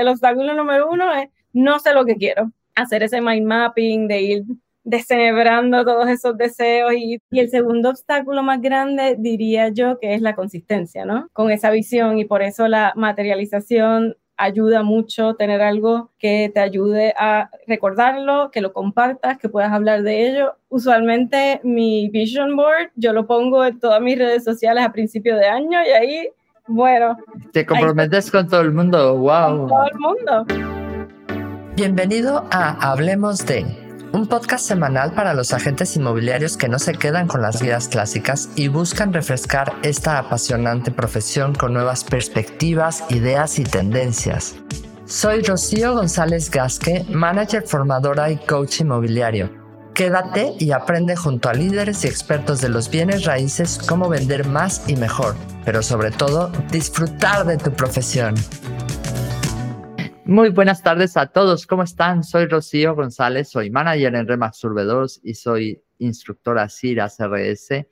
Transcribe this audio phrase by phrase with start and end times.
[0.00, 2.52] el obstáculo número uno es no sé lo que quiero.
[2.74, 4.44] Hacer ese mind mapping, de ir
[4.84, 6.92] descerebrando todos esos deseos.
[6.94, 11.28] Y, y, el segundo obstáculo más grande, diría yo, que es la consistencia, ¿no?
[11.32, 17.14] Con esa visión y por eso la materialización ayuda mucho tener algo que te ayude
[17.18, 20.54] a recordarlo, que lo compartas, que puedas hablar de ello.
[20.70, 25.46] Usualmente mi vision board yo lo pongo en todas mis redes sociales a principio de
[25.46, 26.28] año y ahí,
[26.70, 27.16] bueno.
[27.52, 29.58] Te comprometes con todo el mundo, wow.
[29.58, 30.46] Con todo el mundo.
[31.76, 33.64] Bienvenido a Hablemos de
[34.12, 38.50] un podcast semanal para los agentes inmobiliarios que no se quedan con las guías clásicas
[38.56, 44.56] y buscan refrescar esta apasionante profesión con nuevas perspectivas, ideas y tendencias.
[45.04, 49.59] Soy Rocío González Gasque, manager formadora y coach inmobiliario.
[49.94, 54.88] Quédate y aprende junto a líderes y expertos de los bienes raíces cómo vender más
[54.88, 58.34] y mejor, pero sobre todo disfrutar de tu profesión.
[60.24, 62.22] Muy buenas tardes a todos, ¿cómo están?
[62.22, 67.86] Soy Rocío González, soy manager en Remax Urbe 2 y soy instructora CIRA CRS.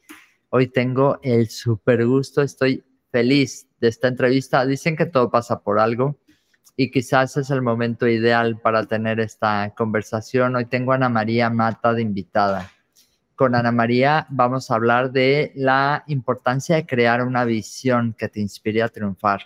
[0.51, 4.65] Hoy tengo el super gusto, estoy feliz de esta entrevista.
[4.65, 6.19] Dicen que todo pasa por algo
[6.79, 10.57] y quizás es el momento ideal para tener esta conversación.
[10.57, 12.71] Hoy tengo a Ana María Mata de invitada.
[13.35, 18.41] Con Ana María vamos a hablar de la importancia de crear una visión que te
[18.41, 19.41] inspire a triunfar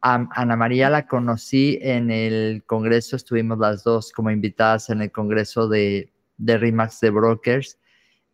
[0.00, 5.68] Ana María la conocí en el congreso, estuvimos las dos como invitadas en el congreso
[5.68, 7.78] de, de RIMAX de Brokers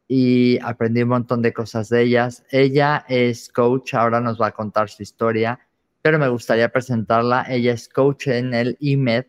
[0.06, 2.44] y aprendí un montón de cosas de ellas.
[2.50, 5.58] Ella es coach, ahora nos va a contar su historia,
[6.04, 7.46] pero me gustaría presentarla.
[7.48, 9.24] Ella es coach en el IMED,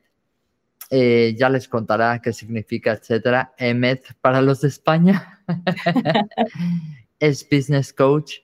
[0.92, 3.54] eh, ya les contará qué significa, etcétera.
[3.58, 5.42] EMED para los de España.
[7.20, 8.40] es business coach.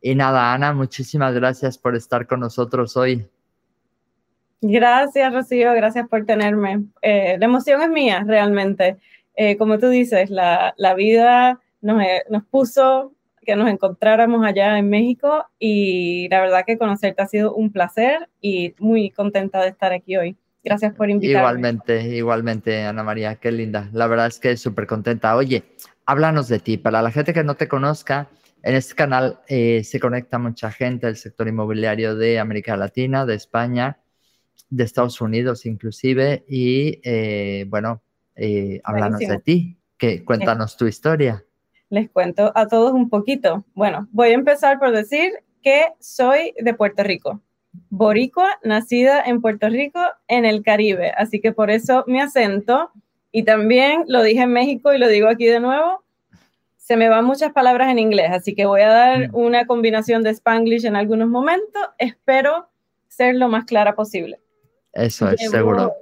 [0.00, 3.24] Y nada, Ana, muchísimas gracias por estar con nosotros hoy.
[4.60, 6.86] Gracias, Rocío, gracias por tenerme.
[7.02, 8.96] Eh, la emoción es mía, realmente.
[9.36, 13.12] Eh, como tú dices, la, la vida nos, eh, nos, puso
[13.46, 18.28] que nos encontráramos allá en México y la verdad que conocerte ha sido un placer
[18.40, 20.36] y muy contenta de estar aquí hoy.
[20.62, 21.38] Gracias por invitarme.
[21.38, 23.88] Igualmente, igualmente, Ana María, qué linda.
[23.92, 25.36] La verdad es que súper contenta.
[25.36, 25.62] Oye,
[26.04, 26.76] háblanos de ti.
[26.76, 28.28] Para la gente que no te conozca,
[28.62, 33.98] en este canal se conecta mucha gente del sector inmobiliario de América Latina, de España
[34.70, 38.02] de Estados Unidos inclusive, y eh, bueno,
[38.34, 41.44] eh, háblanos de ti, que, cuéntanos tu historia.
[41.88, 43.64] Les cuento a todos un poquito.
[43.74, 45.32] Bueno, voy a empezar por decir
[45.62, 47.40] que soy de Puerto Rico,
[47.90, 52.90] boricua, nacida en Puerto Rico, en el Caribe, así que por eso mi acento,
[53.32, 56.04] y también lo dije en México y lo digo aquí de nuevo,
[56.76, 59.34] se me van muchas palabras en inglés, así que voy a dar mm.
[59.34, 62.68] una combinación de spanglish en algunos momentos, espero
[63.08, 64.40] ser lo más clara posible.
[64.92, 65.92] Eso es, seguro.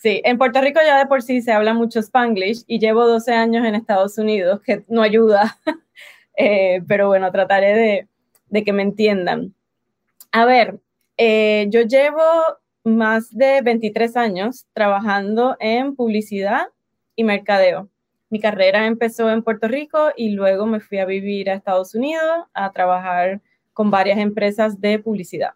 [0.00, 3.32] Sí, en Puerto Rico ya de por sí se habla mucho spanglish y llevo 12
[3.34, 5.58] años en Estados Unidos, que no ayuda,
[6.36, 8.08] eh, pero bueno, trataré de,
[8.46, 9.54] de, que me entiendan.
[10.30, 10.78] A ver,
[11.16, 12.22] eh, yo llevo
[12.84, 16.68] más de 23 años trabajando en publicidad
[17.16, 17.88] y mercadeo.
[18.30, 22.46] Mi carrera empezó en Puerto Rico y luego me fui a vivir a Estados Unidos
[22.54, 23.40] a trabajar
[23.72, 25.54] con varias empresas de publicidad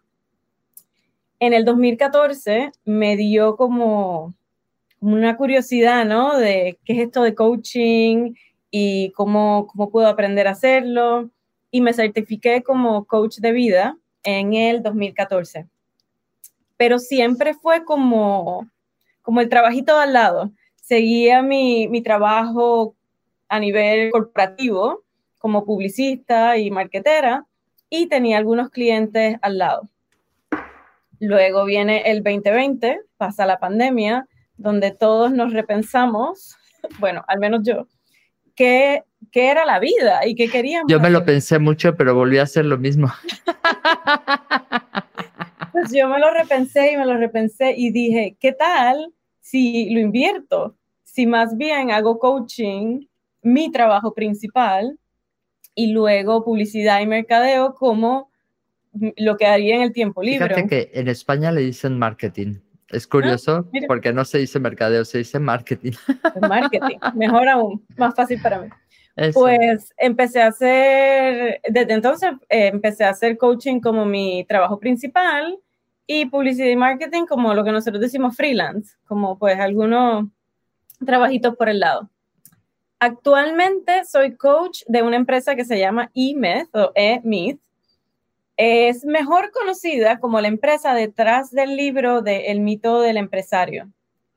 [1.45, 4.33] en el 2014 me dio como,
[5.03, 6.37] una curiosidad, ¿no?
[6.37, 8.35] De qué es esto de coaching
[8.71, 11.29] y cómo, cómo puedo aprender a hacerlo.
[11.71, 15.67] Y me certifiqué como coach de vida en el 2014.
[16.77, 18.69] Pero siempre fue como,
[19.21, 20.51] como el trabajito al lado.
[20.75, 22.95] Seguía mi, mi trabajo
[23.49, 25.03] a nivel corporativo
[25.37, 27.45] como publicista y marketera
[27.89, 29.89] y tenía algunos clientes al lado.
[31.25, 36.57] Luego viene el 2020, pasa la pandemia, donde todos nos repensamos,
[36.99, 37.87] bueno, al menos yo,
[38.55, 40.91] qué, qué era la vida y qué queríamos.
[40.91, 43.07] Yo me lo pensé mucho, pero volví a hacer lo mismo.
[45.71, 49.11] Pues yo me lo repensé y me lo repensé y dije, ¿qué tal
[49.41, 50.77] si lo invierto?
[51.03, 53.07] Si más bien hago coaching,
[53.41, 54.99] mi trabajo principal,
[55.75, 58.29] y luego publicidad y mercadeo como
[59.17, 60.47] lo que haría en el tiempo libre.
[60.47, 62.55] Fíjate que en España le dicen marketing.
[62.89, 65.93] Es curioso ah, porque no se dice mercadeo, se dice marketing.
[66.39, 68.69] Marketing, mejor aún, más fácil para mí.
[69.33, 75.59] Pues empecé a hacer, desde entonces eh, empecé a hacer coaching como mi trabajo principal
[76.07, 80.27] y publicidad y marketing como lo que nosotros decimos freelance, como pues algunos
[81.05, 82.09] trabajitos por el lado.
[82.99, 87.59] Actualmente soy coach de una empresa que se llama eMyth o eMyth
[88.57, 93.89] Es mejor conocida como la empresa detrás del libro de El mito del empresario.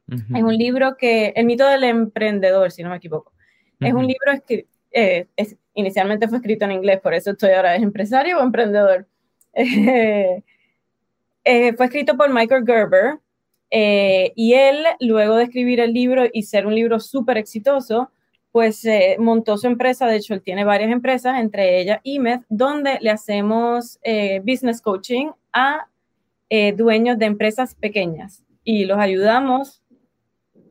[0.09, 3.33] Es un libro que, El mito del emprendedor, si no me equivoco.
[3.81, 5.27] Es un libro que eh,
[5.75, 9.07] inicialmente fue escrito en inglés, por eso estoy ahora, ¿es empresario o emprendedor?
[11.49, 13.21] Eh, fue escrito por Michael Gerber
[13.71, 18.11] eh, y él, luego de escribir el libro y ser un libro súper exitoso,
[18.57, 18.89] pues
[19.19, 24.01] montó su empresa, de hecho él tiene varias empresas, entre ellas IMED, donde le hacemos
[24.45, 25.87] business coaching a
[26.75, 29.83] dueños de empresas pequeñas y los ayudamos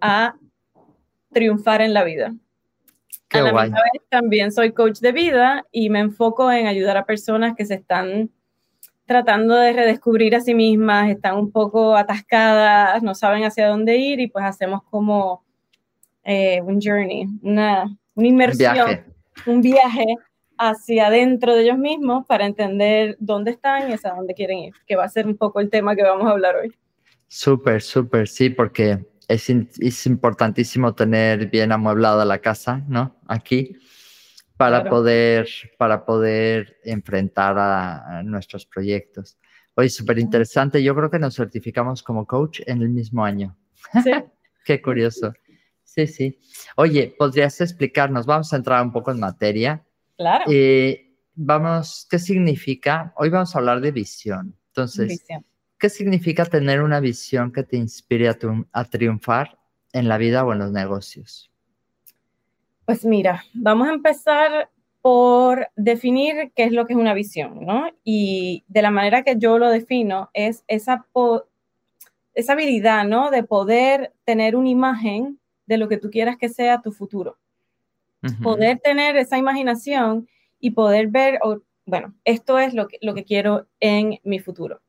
[0.02, 0.34] a
[1.32, 2.34] triunfar en la vida.
[3.30, 7.06] a la misma vez también soy coach de vida y me enfoco en ayudar a
[7.06, 8.32] personas que se están
[9.06, 14.20] tratando de redescubrir a sí mismas, están un poco atascadas, no saben hacia dónde ir
[14.22, 15.45] y pues hacemos como
[16.26, 17.86] eh, un journey, una,
[18.16, 19.06] una inmersión,
[19.46, 20.06] un viaje.
[20.58, 24.96] hacia adentro de ellos mismos para entender dónde están y hacia dónde quieren ir, que
[24.96, 26.74] va a ser un poco el tema que vamos a hablar hoy.
[27.28, 33.20] Súper, súper, sí, porque es, importantísimo tener bien amueblada la casa, ¿no?
[33.28, 33.76] Aquí,
[34.58, 35.48] para, poder,
[35.78, 39.38] para poder enfrentar a, nuestros proyectos.
[39.76, 40.82] Oye, súper interesante.
[40.82, 43.58] Yo creo que nos certificamos como coach en el mismo año.
[44.04, 44.12] Sí.
[44.66, 45.34] Qué curioso.
[45.96, 46.40] Sí, sí.
[46.76, 48.26] Oye, ¿podrías explicarnos?
[48.26, 49.82] Vamos a entrar un poco en materia.
[50.18, 50.44] Claro.
[50.50, 53.14] Eh, vamos, ¿qué significa?
[53.16, 54.58] Hoy vamos a hablar de visión.
[54.68, 55.46] Entonces, visión.
[55.80, 59.58] ¿Qué significa tener una visión que te inspire a, triunfar
[59.94, 61.50] en la vida o en los negocios?
[62.86, 64.70] Pues mira, vamos a empezar
[65.02, 67.90] por definir qué es lo que es una visión, ¿no?
[68.04, 71.06] Y de la manera que yo lo defino es esa,
[72.34, 73.32] esa habilidad, ¿no?
[73.32, 77.38] De poder tener una imagen de lo que tú quieras que sea tu futuro.
[78.42, 80.28] Poder tener esa imaginación
[80.60, 81.40] y poder ver,
[81.86, 84.82] bueno, esto es lo que, lo que quiero en mi futuro.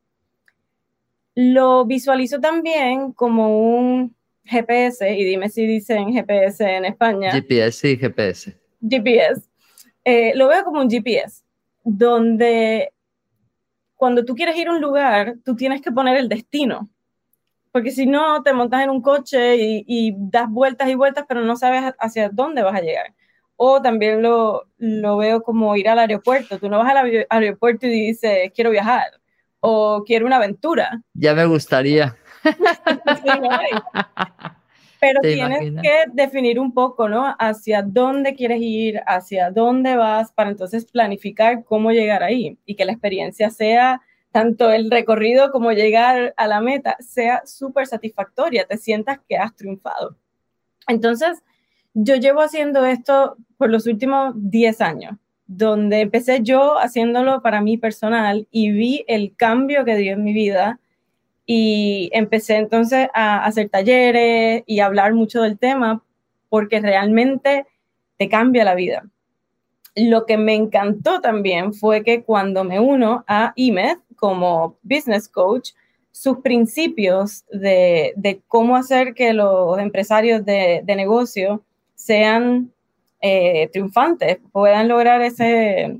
[1.35, 7.31] Lo visualizo también como un GPS, y dime si dicen GPS en España.
[7.31, 8.57] GPS y GPS.
[8.81, 9.47] GPS.
[10.03, 11.43] Eh, lo veo como un GPS,
[11.83, 12.91] donde
[13.95, 16.89] cuando tú quieres ir a un lugar, tú tienes que poner el destino.
[17.77, 21.55] Porque si no, te montas en un coche y, das vueltas y vueltas, pero no
[21.55, 23.13] sabes hacia dónde vas a llegar.
[23.55, 26.57] O también lo, lo veo como ir al aeropuerto.
[26.57, 29.11] Tú no vas al aeropuerto y dices, quiero viajar
[29.59, 31.03] o quiero una aventura.
[31.13, 32.15] Ya me gustaría.
[34.99, 37.35] Pero tienes que definir un poco, ¿no?
[37.37, 42.85] Hacia dónde quieres ir, hacia dónde vas, para entonces planificar cómo llegar ahí y que
[42.85, 44.01] la experiencia sea
[44.37, 49.55] tanto el recorrido como llegar a la meta sea súper satisfactoria, te sientas que has
[49.55, 50.15] triunfado.
[50.87, 51.41] Entonces,
[51.95, 55.15] yo llevo haciendo esto por los últimos 10 años
[55.47, 60.33] donde empecé yo haciéndolo para mí personal y vi el cambio que dio en mi
[60.33, 60.79] vida
[61.47, 66.03] y empecé entonces a hacer talleres y hablar mucho del tema
[66.49, 67.65] porque realmente
[68.17, 69.09] te cambia la vida.
[69.95, 75.71] Lo que me encantó también fue que cuando me uno a IMED como business coach,
[76.11, 81.63] sus principios de, cómo hacer que los empresarios de, de negocio
[81.95, 82.71] sean
[83.19, 85.97] eh, triunfantes puedan lograr ese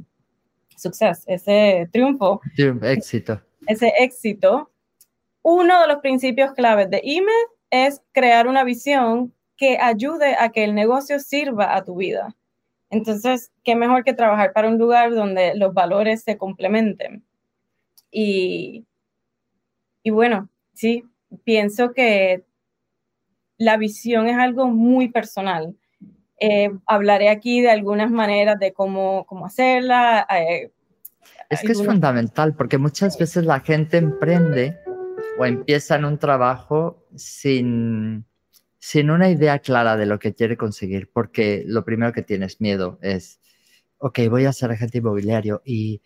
[0.75, 2.41] suceso, ese triunfo.
[2.83, 3.41] Éxito.
[3.65, 4.69] Ese éxito.
[5.41, 7.31] Uno de los principios claves de IMED
[7.71, 12.35] es crear una visión que ayude a que el negocio sirva a tu vida.
[12.89, 17.25] Entonces, qué mejor que trabajar para un lugar donde los valores se complementen.
[18.11, 18.85] Y,
[20.03, 21.03] y bueno, sí,
[21.43, 22.45] pienso que
[23.57, 25.75] la visión es algo muy personal.
[26.39, 30.27] Eh, hablaré aquí de algunas maneras de cómo, cómo hacerla.
[30.29, 30.71] Eh,
[31.49, 34.77] es que es fundamental porque muchas veces la gente emprende
[35.39, 38.25] o empieza en un trabajo sin,
[38.77, 42.99] sin una idea clara de lo que quiere conseguir, porque lo primero que tienes miedo
[43.01, 43.39] es,
[43.97, 46.01] ok, voy a ser agente inmobiliario y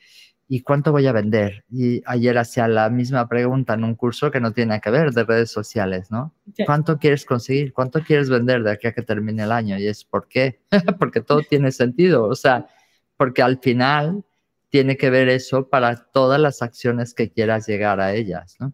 [0.53, 1.63] ¿y cuánto voy a vender?
[1.69, 5.23] Y ayer hacía la misma pregunta en un curso que no tiene que ver de
[5.23, 6.35] redes sociales, ¿no?
[6.65, 7.71] ¿Cuánto quieres conseguir?
[7.71, 9.77] ¿Cuánto quieres vender de aquí a que termine el año?
[9.79, 10.59] Y es ¿por qué?
[10.99, 12.67] porque todo tiene sentido, o sea,
[13.15, 14.25] porque al final
[14.69, 18.73] tiene que ver eso para todas las acciones que quieras llegar a ellas, ¿no?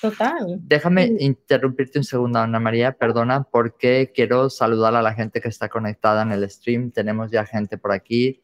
[0.00, 0.60] Total.
[0.62, 5.68] Déjame interrumpirte un segundo, Ana María, perdona, porque quiero saludar a la gente que está
[5.68, 6.90] conectada en el stream.
[6.90, 8.41] Tenemos ya gente por aquí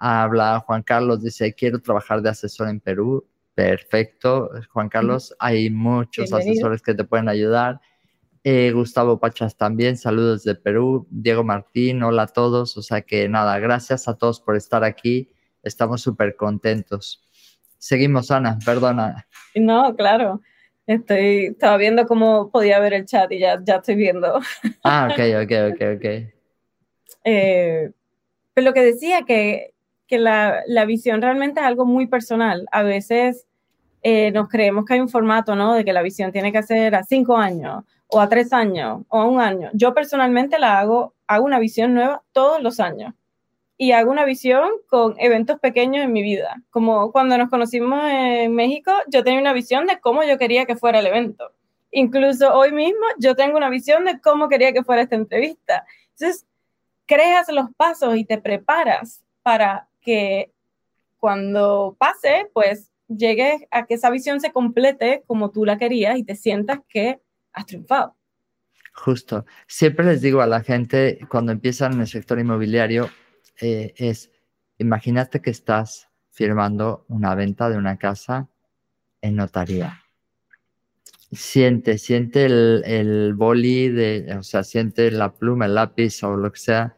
[0.00, 3.26] Habla Juan Carlos, dice, quiero trabajar de asesor en Perú.
[3.54, 7.80] Perfecto, Juan Carlos, hay muchos asesores que te pueden ayudar.
[8.42, 11.06] Eh, Gustavo Pachas también, saludos de Perú.
[11.10, 12.78] Diego Martín, hola a todos.
[12.78, 15.34] O sea que nada, gracias a todos por estar aquí.
[15.62, 17.22] Estamos súper contentos.
[17.76, 19.26] Seguimos, Ana, perdona.
[19.54, 20.40] No, claro.
[20.86, 24.40] Estoy, estaba viendo cómo podía ver el chat y ya, ya estoy viendo.
[24.82, 26.34] Ah, ok, ok, ok, ok.
[27.22, 27.90] Eh,
[28.54, 29.74] pero lo que decía, que,
[30.10, 32.66] que la, la, visión realmente es algo muy personal.
[32.72, 33.46] A veces
[34.02, 35.72] eh, nos creemos que hay un formato, ¿no?
[35.72, 39.20] De que la visión tiene que ser a cinco años, o a tres años, o
[39.20, 39.70] a un año.
[39.72, 43.14] Yo personalmente la hago, hago una visión nueva todos los años
[43.76, 46.60] y hago una visión con eventos pequeños en mi vida.
[46.70, 50.76] Como cuando nos conocimos en México, yo tenía una visión de cómo yo quería que
[50.76, 51.52] fuera el evento.
[51.92, 55.84] Incluso hoy mismo yo tengo una visión de cómo quería que fuera esta entrevista.
[56.18, 56.46] Entonces,
[57.06, 60.52] creas los pasos y te preparas para que
[61.18, 66.24] cuando pase, pues llegues a que esa visión se complete como tú la querías y
[66.24, 67.20] te sientas que
[67.52, 68.16] has triunfado.
[68.92, 69.44] Justo.
[69.66, 73.10] Siempre les digo a la gente cuando empiezan en el sector inmobiliario,
[73.60, 74.30] eh, es,
[74.78, 78.48] imagínate que estás firmando una venta de una casa
[79.20, 80.02] en notaría.
[81.32, 86.50] Siente, siente el, el boli, de, o sea, siente la pluma, el lápiz o lo
[86.50, 86.96] que sea,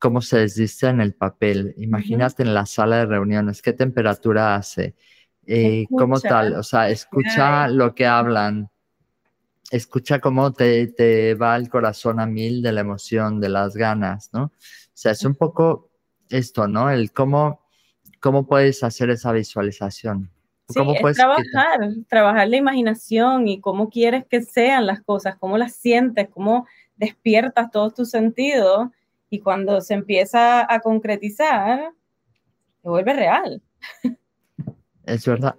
[0.00, 1.74] cómo se desdice en el papel.
[1.76, 4.96] Imagínate en la sala de reuniones, qué temperatura hace,
[5.46, 8.70] eh, cómo tal, o sea, escucha lo que hablan,
[9.70, 14.30] escucha cómo te, te, va el corazón a mil de la emoción, de las ganas,
[14.32, 14.44] ¿no?
[14.44, 14.52] O
[14.94, 15.90] sea, es un poco
[16.30, 16.90] esto, ¿no?
[16.90, 17.60] El cómo,
[18.20, 20.30] cómo puedes hacer esa visualización.
[20.74, 25.74] ¿Cómo puedes trabajar, trabajar la imaginación y cómo quieres que sean las cosas, cómo las
[25.74, 26.66] sientes, cómo
[26.96, 28.88] despiertas todos tus sentidos
[29.30, 31.92] y cuando se empieza a concretizar,
[32.82, 33.62] se vuelve real.
[35.06, 35.56] Es verdad,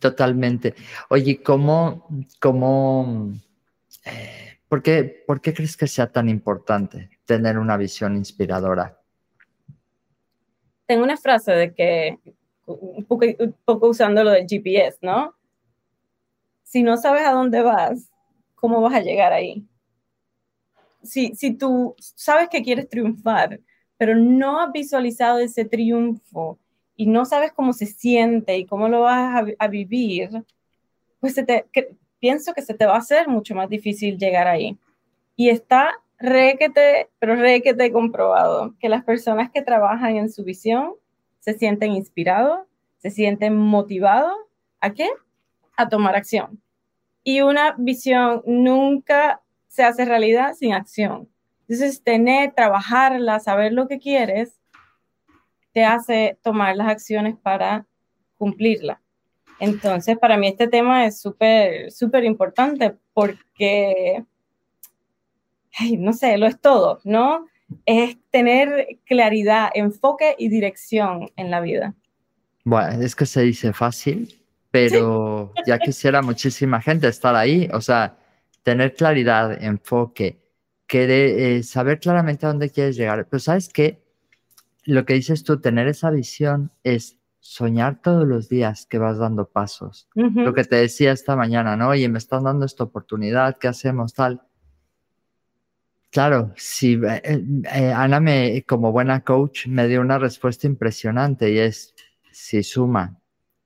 [0.00, 0.74] totalmente.
[1.10, 2.06] Oye, ¿cómo,
[2.40, 3.32] cómo,
[4.04, 8.98] eh, ¿por, qué, ¿por qué crees que sea tan importante tener una visión inspiradora?
[10.88, 12.18] tengo una frase de que,
[12.64, 15.34] un poco, usando lo del GPS, ¿no?
[16.62, 18.10] Si no sabes a dónde vas,
[18.54, 19.67] ¿cómo vas a llegar ahí?
[21.02, 23.60] Si, tú sabes que quieres triunfar,
[23.96, 26.58] pero no has visualizado ese triunfo
[26.96, 30.30] y no sabes cómo se siente y cómo lo vas a, vivir,
[31.20, 31.36] pues
[32.18, 34.76] pienso que se te va a hacer mucho más difícil llegar ahí.
[35.36, 40.94] Y está requete, pero requete comprobado que las personas que trabajan en su visión
[41.38, 42.60] se sienten inspirados,
[42.98, 44.36] se sienten motivados,
[44.80, 45.08] ¿a qué?
[45.76, 46.60] A tomar acción.
[47.22, 51.28] Y una visión nunca se hace realidad sin acción.
[51.68, 54.58] Entonces, tener, trabajarla, saber lo que quieres,
[55.72, 57.86] te hace tomar las acciones para
[58.36, 59.00] cumplirla.
[59.60, 64.24] Entonces, para mí este tema es súper, súper importante porque
[65.98, 67.46] no sé, lo es todo, ¿no?
[67.84, 71.94] Es tener claridad, enfoque y dirección en la vida.
[72.64, 78.17] Bueno, es que se dice fácil, pero ya quisiera muchísima gente estar ahí, o sea,
[78.68, 80.42] tener claridad, enfoque,
[80.86, 83.26] que eh, saber claramente a dónde quieres llegar.
[83.30, 84.04] Pero sabes qué,
[84.84, 89.48] lo que dices tú, tener esa visión es soñar todos los días que vas dando
[89.48, 90.06] pasos.
[90.14, 91.88] Lo que te decía esta mañana, ¿no?
[91.88, 94.12] Oye, me están dando esta oportunidad, ¿qué hacemos?
[94.12, 94.42] Tal.
[96.10, 97.42] Claro, sí, eh,
[97.74, 101.94] eh, Ana me, como buena coach me dio una respuesta impresionante y es,
[102.32, 103.18] si suma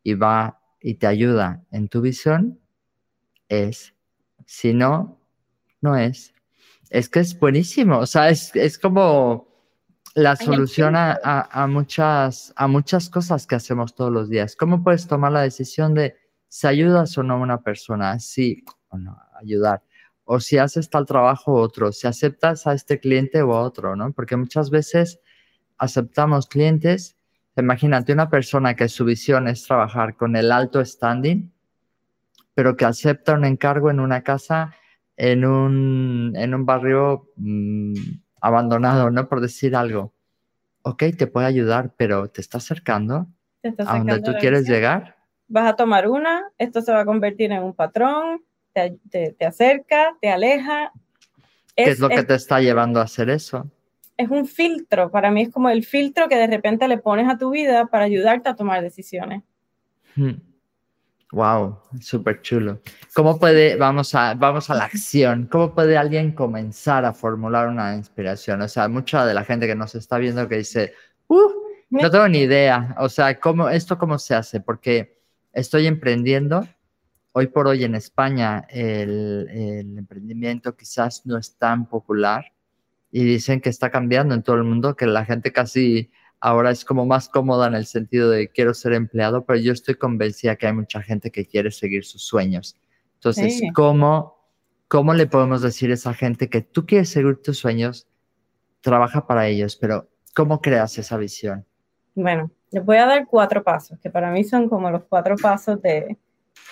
[0.04, 2.60] y va y te ayuda en tu visión,
[3.48, 3.94] es,
[4.46, 5.18] si no,
[5.80, 6.34] no es.
[6.90, 9.48] Es que es buenísimo, o sea, es, como
[10.14, 14.56] la solución a, muchas, a muchas cosas que hacemos todos los días.
[14.56, 16.16] ¿Cómo puedes tomar la decisión de
[16.48, 18.18] si ayudas o no a una persona?
[18.18, 19.82] Sí o no, ayudar
[20.24, 24.12] o si haces tal trabajo otro, si aceptas a este cliente o a otro, ¿no?
[24.12, 25.20] Porque muchas veces
[25.78, 27.16] aceptamos clientes,
[27.56, 31.52] imagínate una persona que su visión es trabajar con el alto standing,
[32.54, 34.74] pero que acepta un encargo en una casa
[35.16, 37.94] en un, en un barrio mm,
[38.40, 39.28] abandonado, ¿no?
[39.28, 40.12] Por decir algo.
[40.82, 43.28] Ok, te puede ayudar, pero ¿te está acercando,
[43.62, 45.16] a donde tú quieres llegar?
[45.46, 48.42] Vas a tomar una, esto se va a convertir en un patrón,
[48.72, 50.92] te, acerca, te aleja.
[51.76, 53.70] ¿Qué es, lo que te está llevando a hacer eso?
[54.16, 57.38] Es un filtro, para mí es como el filtro que de repente le pones a
[57.38, 59.42] tu vida para ayudarte a tomar decisiones.
[61.32, 62.80] Wow, súper chulo.
[63.14, 67.96] ¿Cómo puede, vamos a, vamos a la acción, cómo puede alguien comenzar a formular una
[67.96, 68.60] inspiración?
[68.60, 70.92] O sea, mucha de la gente que nos está viendo que dice,
[71.28, 71.50] uh,
[71.88, 74.60] no tengo ni idea, o sea, ¿cómo, ¿esto cómo se hace?
[74.60, 75.22] Porque
[75.54, 76.66] estoy emprendiendo
[77.32, 79.48] hoy por hoy en España el,
[79.96, 82.52] emprendimiento quizás no es tan popular
[83.10, 86.10] y dicen que está cambiando en todo el mundo, que la gente casi
[86.42, 89.94] ahora es como más cómoda en el sentido de quiero ser empleado, pero yo estoy
[89.94, 92.76] convencida que hay mucha gente que quiere seguir sus sueños.
[93.14, 94.36] Entonces, ¿cómo,
[94.88, 98.08] ¿cómo le podemos decir a esa gente que tú quieres seguir tus sueños?
[98.80, 101.64] Trabaja para ellos, pero ¿cómo creas esa visión?
[102.16, 105.80] Bueno, les voy a dar cuatro pasos, que para mí son como los cuatro pasos
[105.80, 106.18] de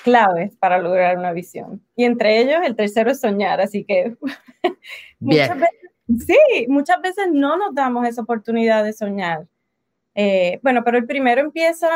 [0.03, 1.81] claves para lograr una visión.
[1.95, 4.17] Y entre ellos, el tercero es soñar, así que
[5.21, 9.47] muchas veces, sí, muchas veces no nos damos esa oportunidad de soñar.
[10.23, 11.89] Eh, bueno, pero el primero empieza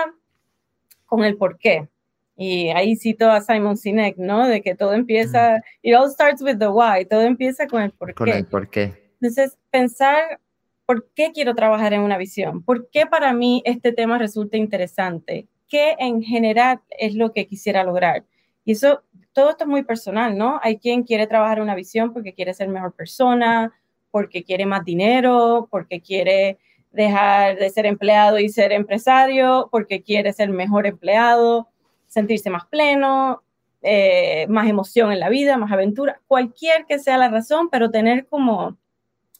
[1.04, 1.88] con el por qué.
[2.36, 4.46] Y ahí cito a Simon Sinek, ¿no?
[4.46, 8.08] De que todo empieza, it all starts with the why, todo empieza con el por
[8.08, 8.14] qué.
[8.14, 9.12] Con el por qué.
[9.20, 10.40] Entonces, pensar
[10.86, 12.62] ¿Por qué quiero trabajar en una visión?
[12.62, 15.48] ¿Por qué para mí este tema resulta interesante?
[15.66, 18.24] ¿Qué en general es lo que quisiera lograr?
[18.66, 19.02] Y eso,
[19.32, 20.60] todo esto es muy personal, ¿no?
[20.62, 23.72] Hay quien quiere trabajar en una visión porque quiere ser mejor persona,
[24.10, 26.58] porque quiere más dinero, porque quiere
[26.94, 31.68] dejar de ser empleado y ser empresario, porque quiere ser mejor empleado,
[32.06, 33.42] sentirse más pleno,
[33.82, 38.26] eh, más emoción en la vida, más aventura, cualquier que sea la razón, pero tener
[38.26, 38.78] como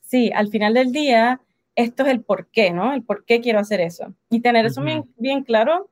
[0.03, 1.41] sí, al final del día,
[1.77, 2.93] esto es el por qué, ¿no?
[2.93, 4.15] El por qué quiero hacer eso.
[4.31, 4.83] Y tener eso
[5.17, 5.91] bien, claro,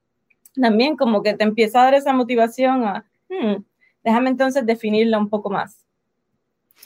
[0.60, 3.62] también como que te empieza a dar esa motivación a, hmm,
[4.04, 5.86] déjame entonces definirla un poco más.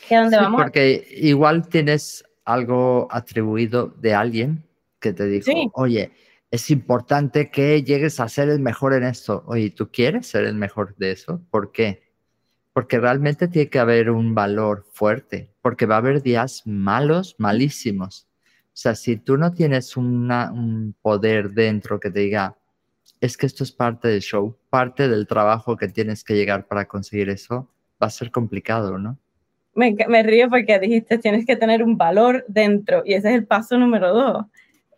[0.09, 0.63] ¿Qué dónde vamos?
[0.63, 4.66] Porque igual tienes algo atribuido de alguien
[5.09, 6.13] que te dijo, oye,
[6.51, 9.45] es importante que llegues a ser el mejor en esto.
[9.47, 11.43] Oye, ¿tú quieres ser el mejor de eso?
[11.51, 12.07] ¿Por qué?
[12.77, 18.29] porque realmente tiene que haber un valor fuerte, porque va a haber días malos, malísimos.
[18.67, 22.59] O sea, si tú no tienes un poder dentro que te diga,
[23.23, 26.85] es que esto es parte del show, parte del trabajo que tienes que llegar para
[26.85, 29.19] conseguir eso, va a ser complicado, ¿no?
[29.75, 33.79] Me, río porque dijiste, tienes que tener un valor dentro y ese es el paso
[33.79, 34.45] número dos,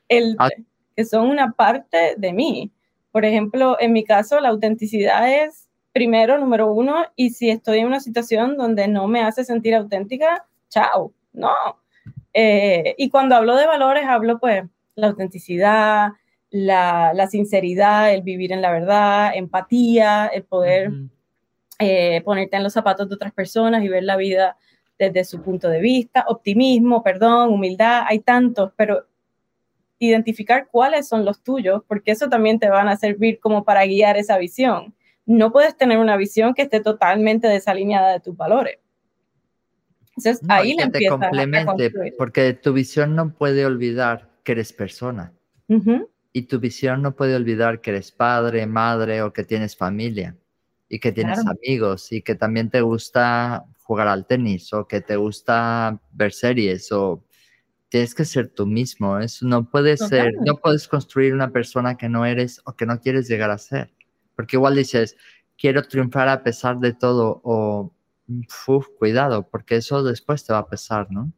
[0.09, 0.49] el, ah.
[0.97, 2.73] que son una parte de mí.
[3.13, 7.87] Por ejemplo, en mi caso, la autenticidad es primero, número uno, y si estoy en
[7.87, 11.53] una situación donde no me hace sentir auténtica, chao, no.
[12.33, 14.63] Eh, y cuando hablo de valores, hablo pues
[14.95, 16.11] la autenticidad,
[16.51, 20.93] la, sinceridad, el vivir en la verdad, empatía, el poder
[21.79, 24.57] eh, ponerte en los zapatos de otras personas y ver la vida
[24.99, 29.07] desde su punto de vista, optimismo, perdón, humildad, hay tantos, pero
[29.99, 34.17] identificar cuáles son los tuyos, porque eso también te van a servir como para guiar
[34.17, 34.95] esa visión
[35.29, 38.79] no puedes tener una visión que esté totalmente desalineada de tus valores.
[40.17, 45.33] Entonces, ahí le empieza complemente, porque tu visión no puede olvidar que eres persona.
[46.33, 50.35] Y tu visión no puede olvidar que eres padre, madre o que tienes familia
[50.89, 55.17] y que tienes amigos y que también te gusta jugar al tenis o que te
[55.17, 57.23] gusta ver series o
[57.89, 59.19] tienes que ser tú mismo.
[59.19, 63.01] Eso no puedes ser, no puedes construir una persona que no eres o que no
[63.01, 63.93] quieres llegar a ser.
[64.37, 65.17] Porque igual dices,
[65.57, 67.93] quiero triunfar a pesar de todo o,
[68.67, 71.33] uf, cuidado, porque eso después te va a pesar, ¿no?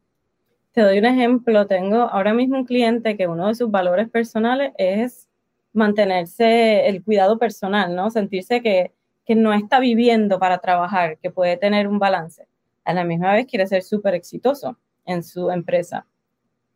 [0.71, 1.67] Te doy un ejemplo.
[1.67, 5.27] Tengo ahora mismo un cliente que uno de sus valores personales es
[5.73, 8.09] mantenerse el cuidado personal, ¿no?
[8.09, 8.93] Sentirse que,
[9.25, 12.47] que no está viviendo para trabajar, que puede tener un balance.
[12.83, 16.05] A la misma vez quiere ser súper exitoso en su empresa,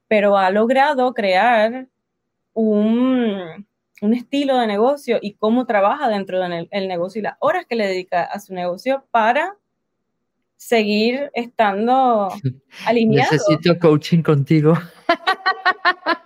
[0.07, 1.87] pero ha logrado crear
[2.53, 3.67] un,
[4.01, 7.87] un estilo de negocio y cómo trabaja dentro del negocio y las horas que le
[7.87, 9.57] dedica a su negocio para
[10.57, 12.29] seguir estando
[12.85, 13.31] alineado.
[13.31, 14.73] Necesito coaching contigo.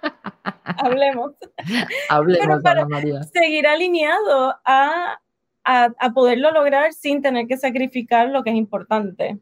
[0.77, 1.33] Hablemos.
[2.09, 3.23] Hablemos, para María.
[3.23, 5.19] Seguir alineado a,
[5.65, 9.39] a, poderlo lograr sin tener que sacrificar lo que es importante.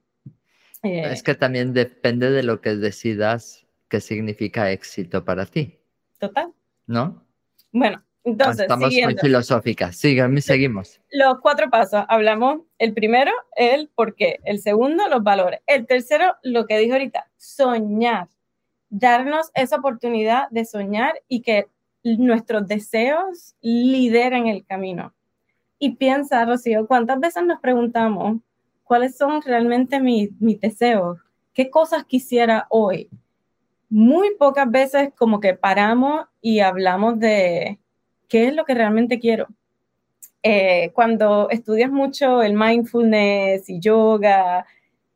[0.84, 5.80] Eh, es que también depende de lo que decidas que significa éxito para ti.
[6.20, 6.52] Total.
[6.86, 7.24] ¿No?
[7.72, 9.96] Bueno, entonces, Estamos muy filosóficas.
[9.96, 11.00] Síganme, seguimos.
[11.12, 12.04] Los cuatro pasos.
[12.10, 14.40] Hablamos el primero, el por qué.
[14.44, 15.62] El segundo, los valores.
[15.66, 18.28] El tercero, lo que dijo ahorita, soñar.
[18.90, 21.68] Darnos esa oportunidad de soñar y que
[22.04, 25.14] nuestros deseos lideren el camino.
[25.80, 28.42] Y piensa, Rocío, ¿cuántas veces nos preguntamos
[28.84, 31.18] cuáles son realmente mis, mis deseos?
[31.54, 33.10] ¿Qué cosas quisiera hoy?
[33.90, 37.80] Muy pocas veces como que paramos y hablamos de,
[38.28, 39.48] qué es lo que realmente quiero.
[40.44, 44.66] Eh, cuando estudias mucho el mindfulness y yoga,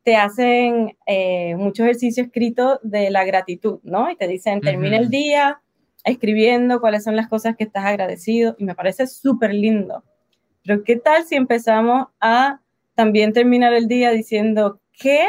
[0.03, 4.10] te hacen eh, mucho ejercicio escrito de la gratitud, ¿no?
[4.10, 5.62] Y te dicen, termina el día
[6.03, 10.03] escribiendo cuáles son las cosas que estás agradecido y me parece súper lindo.
[10.63, 12.62] Pero ¿qué tal si empezamos a
[12.95, 15.27] también terminar el día diciendo, ¿qué,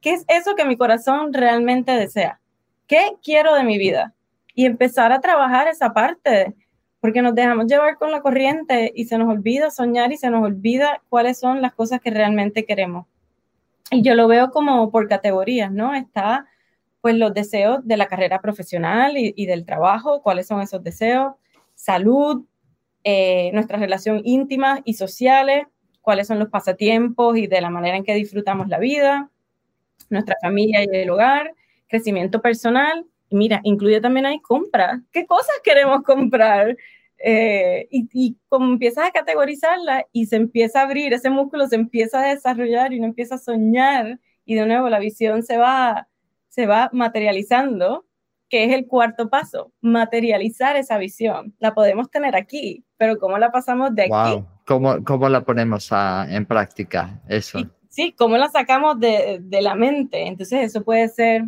[0.00, 2.40] ¿qué es eso que mi corazón realmente desea?
[2.86, 4.14] ¿Qué quiero de mi vida?
[4.54, 6.54] y empezar a trabajar esa parte,
[7.00, 10.44] porque nos dejamos llevar con la corriente y se nos olvida soñar y se nos
[10.44, 13.06] olvida cuáles son las cosas que realmente queremos.
[13.90, 15.94] Y yo lo veo como por categorías, ¿no?
[15.94, 16.46] Está
[17.02, 21.34] pues los deseos de la carrera profesional y, del trabajo, cuáles son esos deseos,
[21.74, 22.46] salud,
[23.02, 25.66] eh, nuestra relación íntima y sociales,
[26.00, 29.28] cuáles son los pasatiempos y de la manera en que disfrutamos la vida,
[30.08, 31.52] nuestra familia y el hogar,
[31.94, 33.06] crecimiento personal.
[33.30, 35.00] Mira, incluye también ahí compra.
[35.12, 36.76] ¿Qué cosas queremos comprar?
[37.18, 41.76] Eh, y, y, como empiezas a categorizarla y se empieza a abrir, ese músculo se
[41.76, 46.08] empieza a desarrollar y uno empieza a soñar y de nuevo la visión se va,
[46.48, 48.04] se va materializando,
[48.48, 51.54] que es el cuarto paso, materializar esa visión.
[51.60, 54.44] La podemos tener aquí, pero ¿cómo la pasamos de aquí?
[54.66, 55.90] ¿Cómo, ¿Cómo, la ponemos
[56.28, 57.22] en práctica?
[57.28, 57.60] Eso.
[57.88, 60.26] sí, ¿cómo la sacamos de, de la mente?
[60.26, 61.44] Entonces eso puede ser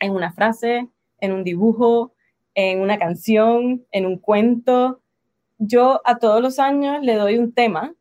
[0.00, 0.88] en una frase,
[1.20, 2.12] en un dibujo,
[2.54, 5.00] en una canción, en un cuento.
[5.58, 7.94] Yo a todos los años le doy un tema.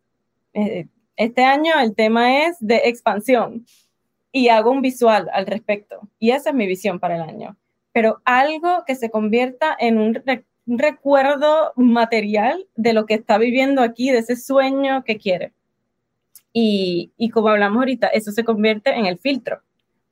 [0.54, 3.66] Eh, este año el tema es de expansión
[4.32, 6.08] y hago un visual al respecto.
[6.20, 7.58] Y esa es mi visión para el año.
[7.92, 10.24] Pero algo que se convierta en un,
[10.66, 15.52] recuerdo material de lo que está viviendo aquí, de ese sueño que quiere.
[16.54, 19.62] Y, y como hablamos ahorita, eso se convierte en el filtro.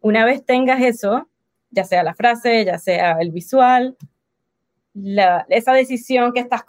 [0.01, 1.27] Una vez tengas eso,
[1.69, 3.97] ya sea la frase, ya sea el visual,
[5.49, 6.63] esa decisión que estás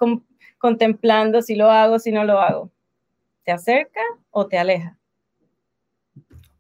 [0.58, 2.70] contemplando, si lo hago, si no lo hago,
[3.44, 4.98] ¿te acerca o te aleja?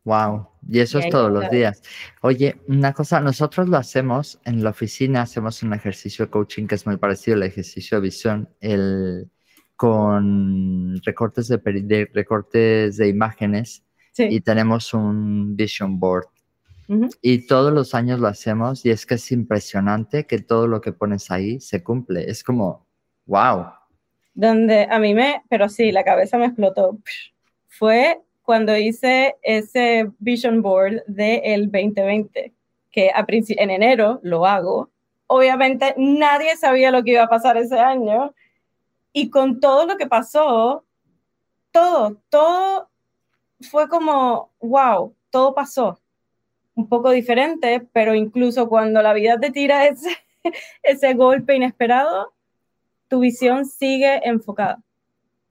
[0.04, 1.82] Wow, y eso es todos los días.
[2.22, 6.76] Oye, una cosa, nosotros lo hacemos en la oficina, hacemos un ejercicio de coaching que
[6.76, 9.30] es muy parecido al ejercicio de visión, el,
[9.76, 13.84] con recortes de, recortes de imágenes
[14.16, 16.26] y tenemos un vision board
[17.20, 20.92] y todos los años lo hacemos y es que es impresionante que todo lo que
[20.92, 22.30] pones ahí se cumple.
[22.30, 22.86] Es como,
[23.26, 23.66] wow.
[24.32, 26.98] Donde a mí me, pero sí, la cabeza me explotó.
[27.66, 32.54] Fue cuando hice ese vision board del 2020,
[32.90, 34.90] que a en enero lo hago.
[35.26, 38.34] Obviamente nadie sabía lo que iba a pasar ese año
[39.12, 40.86] y con todo lo que pasó,
[41.70, 42.88] todo, todo
[43.60, 46.00] fue como, wow, todo pasó
[46.78, 50.10] un poco diferente, pero incluso cuando la vida te tira ese,
[50.84, 52.32] ese golpe inesperado,
[53.08, 54.80] tu visión sigue enfocada.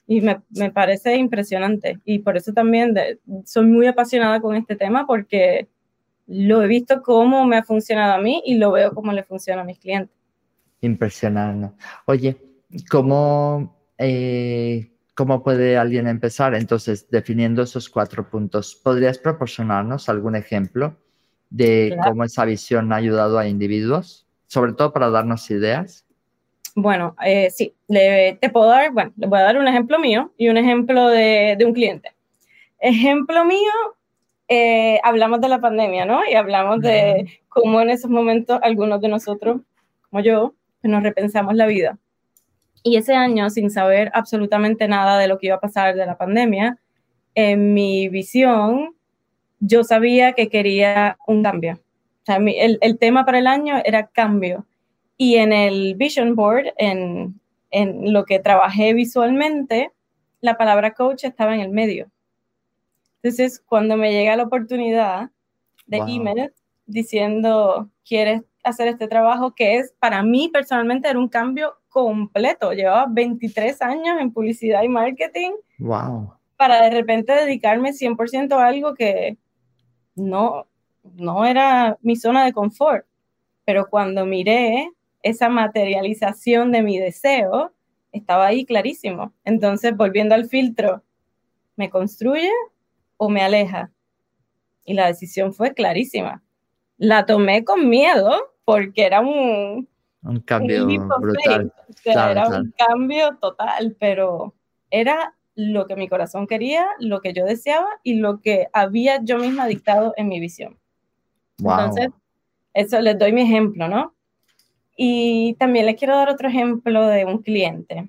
[0.08, 2.00] Y me, me parece impresionante.
[2.06, 2.96] Y por eso también
[3.44, 5.68] soy muy apasionada con este tema porque
[6.28, 9.64] lo he visto cómo me ha funcionado a mí y lo veo cómo le funciona
[9.64, 10.16] a mis clientes.
[10.80, 11.76] Impresionante.
[12.06, 12.38] Oye,
[12.90, 16.56] ¿cómo, eh, ¿cómo puede alguien empezar?
[16.56, 20.96] Entonces, definiendo esos cuatro puntos, ¿podrías proporcionarnos algún ejemplo
[21.50, 26.06] de cómo esa visión ha ayudado a individuos, sobre todo para darnos ideas?
[26.76, 30.32] Bueno, eh, sí, le, te puedo dar, bueno, le voy a dar un ejemplo mío
[30.38, 32.14] y un ejemplo de, de un cliente.
[32.80, 33.72] Ejemplo mío,
[34.48, 36.22] eh, hablamos de la pandemia, ¿no?
[36.30, 39.62] Y hablamos de cómo en esos momentos algunos de nosotros,
[40.10, 41.98] como yo, nos repensamos la vida.
[42.84, 46.18] Y ese año, sin saber absolutamente nada de lo que iba a pasar de la
[46.18, 46.78] pandemia,
[47.36, 48.96] en mi visión
[49.60, 51.74] yo sabía que quería un cambio.
[51.76, 54.66] O sea, el, el, tema para el año era cambio.
[55.18, 57.40] Y en el vision board, en,
[57.72, 59.92] en lo que trabajé visualmente,
[60.42, 62.10] la palabra coach estaba en el medio.
[63.22, 65.32] Entonces, cuando me llega la oportunidad
[65.88, 66.54] de email
[66.86, 69.56] diciendo, ¿quieres hacer este trabajo?
[69.56, 72.74] Que es, para mí personalmente, era un cambio completo.
[72.74, 75.52] Llevaba 23 años en publicidad y marketing.
[75.80, 76.34] Wow.
[76.58, 79.38] Para de repente dedicarme 100% a algo que,
[80.18, 80.68] no,
[81.16, 83.06] no era mi zona de confort,
[83.66, 84.92] pero cuando miré
[85.24, 87.72] esa materialización de mi deseo,
[88.12, 89.34] estaba ahí clarísimo.
[89.44, 91.04] Entonces, volviendo al filtro,
[91.76, 92.52] ¿me construye
[93.18, 93.92] o me aleja?
[94.86, 96.44] Y la decisión fue clarísima.
[96.98, 99.88] La tomé con miedo porque era un,
[100.24, 100.88] un cambio
[101.20, 101.72] brutal.
[102.06, 104.54] era un cambio total, pero
[104.90, 109.40] era lo que mi corazón quería, lo que yo deseaba y lo que había yo
[109.40, 110.78] misma dictado en mi visión.
[111.58, 112.10] Entonces,
[112.76, 114.14] eso les doy mi ejemplo, ¿no?
[114.96, 118.08] Y también les quiero dar otro ejemplo de un cliente.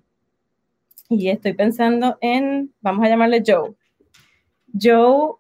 [1.09, 3.75] Y estoy pensando en, vamos a llamarle Joe.
[4.79, 5.37] Joe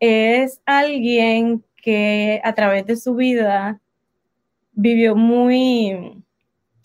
[0.00, 3.80] es alguien que a través de su vida
[4.72, 6.20] vivió muy,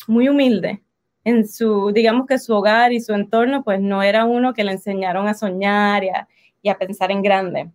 [0.08, 0.84] muy humilde
[1.30, 4.74] en su, digamos que su hogar y su entorno, pues no era uno que le
[4.74, 7.70] enseñaron a soñar y a, pensar en grande.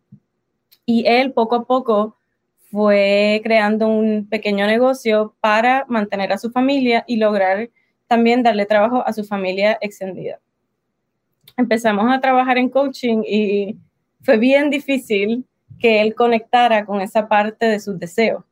[0.85, 2.17] Y él poco a poco
[2.71, 7.71] fue creando un pequeño negocio para mantener a su familia y lograr
[8.07, 10.41] también darle trabajo a su familia extendida.
[11.57, 13.77] Empezamos a trabajar en coaching y
[14.21, 15.45] fue bien difícil
[15.79, 18.45] que él conectara con esa parte de sus deseos.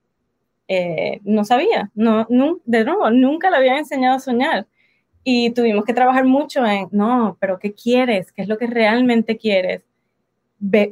[0.68, 2.26] Eh, no sabía, no,
[2.64, 4.66] de nuevo, nunca le había enseñado a soñar.
[5.24, 8.32] Y tuvimos que trabajar mucho en, no, pero ¿qué quieres?
[8.32, 9.84] ¿Qué es lo que realmente quieres?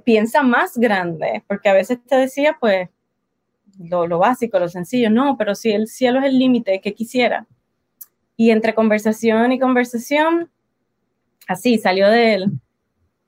[0.05, 2.89] piensa más grande, porque a veces te decía, pues,
[3.79, 7.47] lo, lo, básico, lo sencillo, no, pero si el cielo es el límite, ¿qué quisiera?
[8.37, 10.51] Y entre conversación y conversación,
[11.47, 12.47] así salió de él.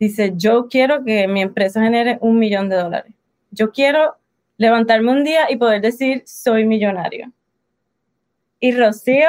[0.01, 3.15] Dice, yo quiero que mi empresa genere un millón de dólares.
[3.53, 4.17] Yo quiero
[4.57, 7.31] levantarme un día y poder decir, soy millonario.
[8.59, 9.29] Y Rocío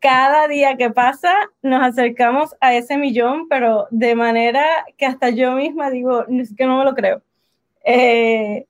[0.00, 1.32] cada día que pasa
[1.62, 4.64] nos acercamos a ese millón, pero de manera
[4.96, 7.22] que hasta yo misma digo, es que no me lo creo.
[7.84, 8.66] Eh,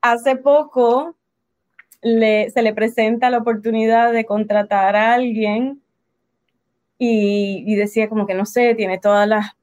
[0.00, 1.16] hace poco
[2.00, 5.82] se le presenta la oportunidad de contratar a alguien
[6.98, 9.56] y, y decía como que no sé, tiene todas las,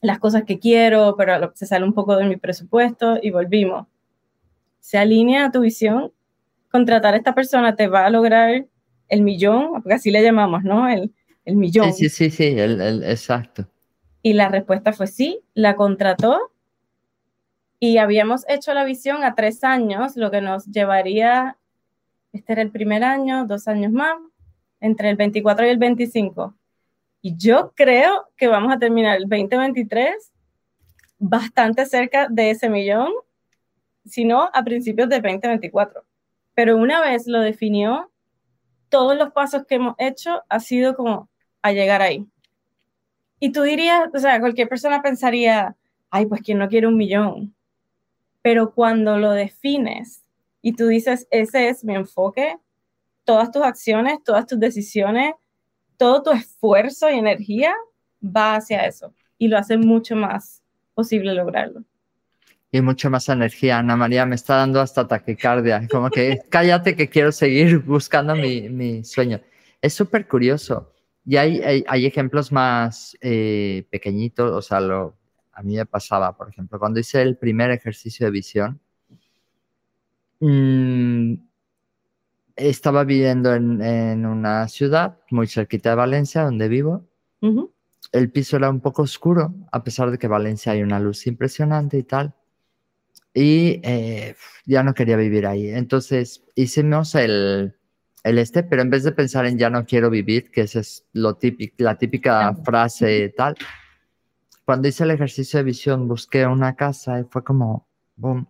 [0.00, 3.86] las cosas que quiero, pero se sale un poco de mi presupuesto y volvimos.
[4.80, 6.12] Se alinea a tu visión,
[6.70, 8.66] contratar a esta persona te va a lograr
[9.08, 10.88] el millón, porque así le llamamos, ¿no?
[10.88, 11.12] El,
[11.44, 11.92] el millón.
[11.92, 13.68] Sí, sí, sí, sí, el, el, exacto.
[14.22, 16.52] Y la respuesta fue sí, la contrató
[17.80, 21.56] y habíamos hecho la visión a tres años, lo que nos llevaría,
[22.32, 24.16] este era el primer año, dos años más,
[24.80, 26.54] entre el 24 y el 25.
[27.22, 30.32] Y yo creo que vamos a terminar el 2023
[31.18, 33.10] bastante cerca de ese millón,
[34.04, 36.04] si no a principios de 2024.
[36.54, 38.10] Pero una vez lo definió,
[38.88, 41.28] todos los pasos que hemos hecho ha sido como
[41.62, 42.26] a llegar ahí.
[43.40, 45.76] Y tú dirías, o sea, cualquier persona pensaría,
[46.10, 47.54] ay, pues quién no quiere un millón.
[48.42, 50.22] Pero cuando lo defines
[50.62, 52.56] y tú dices, ese es mi enfoque,
[53.24, 55.34] todas tus acciones, todas tus decisiones,
[55.96, 57.74] todo tu esfuerzo y energía
[58.24, 60.62] va hacia eso y lo hace mucho más
[60.94, 61.84] posible lograrlo
[62.70, 63.78] y mucho más energía.
[63.78, 68.68] Ana María me está dando hasta taquicardia, como que cállate que quiero seguir buscando mi,
[68.68, 69.40] mi sueño.
[69.80, 70.92] Es súper curioso.
[71.24, 75.14] Y hay, hay, ejemplos más eh, pequeñitos, o sea, lo,
[75.52, 78.80] a mí me pasaba, por ejemplo, cuando hice el primer ejercicio de visión,
[80.40, 81.34] mmm,
[82.56, 87.04] estaba viviendo en, en, una ciudad muy cerquita de Valencia, donde vivo.
[88.10, 91.98] El piso era un poco oscuro, a pesar de que Valencia hay una luz impresionante
[91.98, 92.34] y tal
[93.40, 94.34] y eh,
[94.66, 95.68] ya no quería vivir ahí.
[95.68, 97.76] Entonces hicimos el,
[98.24, 101.06] el este, pero en vez de pensar en ya no quiero vivir, que esa es
[101.12, 103.54] lo típico, la típica frase tal,
[104.64, 108.48] cuando hice el ejercicio de visión busqué una casa y fue como, boom,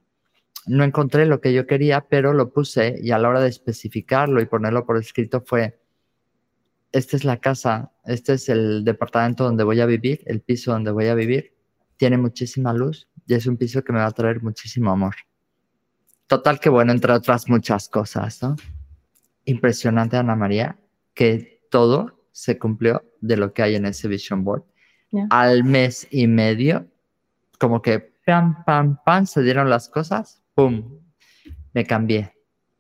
[0.67, 4.41] no encontré lo que yo quería, pero lo puse y a la hora de especificarlo
[4.41, 5.79] y ponerlo por escrito fue,
[6.93, 10.93] esta es la casa, este es el departamento donde voy a vivir, el piso donde
[10.93, 11.53] voy a vivir,
[11.99, 15.15] tiene muchísima luz, y es un piso que me va a traer muchísimo amor.
[16.27, 18.57] Total que bueno, entre otras muchas cosas, ¿no?
[19.45, 20.79] Impresionante, Ana María,
[21.13, 24.65] que todo se cumplió de lo que hay en ese vision board.
[25.29, 26.87] Al mes y medio,
[27.59, 30.99] como que pam, pam, pam, se dieron las cosas, pum,
[31.75, 32.35] me cambié.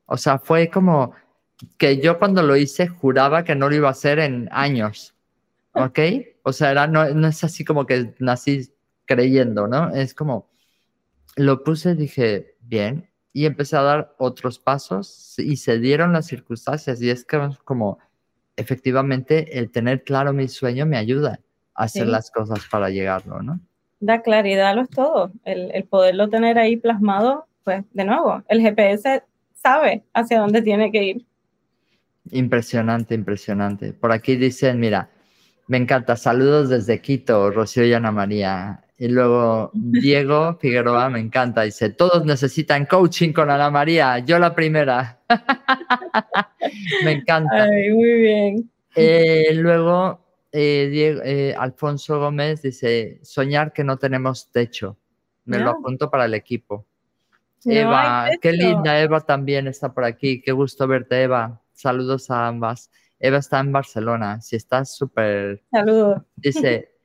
[0.06, 1.12] O sea, fue como
[1.76, 5.14] que yo cuando lo hice juraba que no lo iba a hacer en años,
[5.72, 5.98] ¿ok?
[6.42, 8.70] O sea, era, no, no es así como que nací
[9.08, 9.90] creyendo, ¿no?
[9.90, 10.48] Es como,
[11.34, 17.00] lo puse, dije, bien, y empecé a dar otros pasos y se dieron las circunstancias
[17.02, 17.98] y es que como,
[18.56, 21.40] efectivamente, el tener claro mi sueño me ayuda
[21.74, 23.58] a hacer las cosas para llegarlo, ¿no?
[24.00, 28.60] Da claridad lo es todo, el, el poderlo tener ahí plasmado, pues de nuevo, el
[28.60, 29.22] GPS
[29.54, 31.26] sabe hacia dónde tiene que ir.
[32.30, 33.92] Impresionante, impresionante.
[33.92, 35.10] Por aquí dicen, mira,
[35.66, 38.84] me encanta, saludos desde Quito, Rocío y Ana María.
[39.00, 44.54] Y luego Diego Figueroa me encanta, dice, todos necesitan coaching con Ana María, yo la
[44.54, 45.20] primera.
[47.04, 47.66] me encanta.
[47.66, 48.70] muy bien.
[48.96, 54.96] Eh, luego eh, Diego, eh, Alfonso Gómez dice, soñar que no tenemos techo.
[55.44, 56.84] Me lo apunto para el equipo.
[57.64, 60.42] Eva, qué linda, Eva también está por aquí.
[60.42, 61.62] Qué gusto verte, Eva.
[61.72, 62.90] Saludos a ambas.
[63.18, 64.40] Eva está en Barcelona.
[64.40, 65.62] Si estás súper.
[65.70, 66.22] Saludos.
[66.36, 66.97] Dice,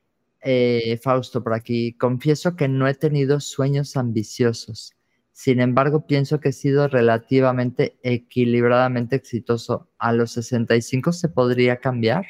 [0.44, 4.94] eh, Fausto por aquí, confieso que no he tenido sueños ambiciosos.
[5.32, 9.90] Sin embargo, pienso que he sido relativamente equilibradamente exitoso.
[9.98, 12.26] ¿A los 65 se podría cambiar?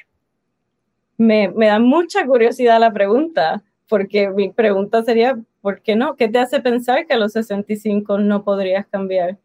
[1.18, 6.18] Me, da mucha curiosidad la pregunta, porque mi pregunta sería, ¿Por qué no?
[6.18, 9.40] ¿Qué te hace pensar que a los 65 no podrías cambiar?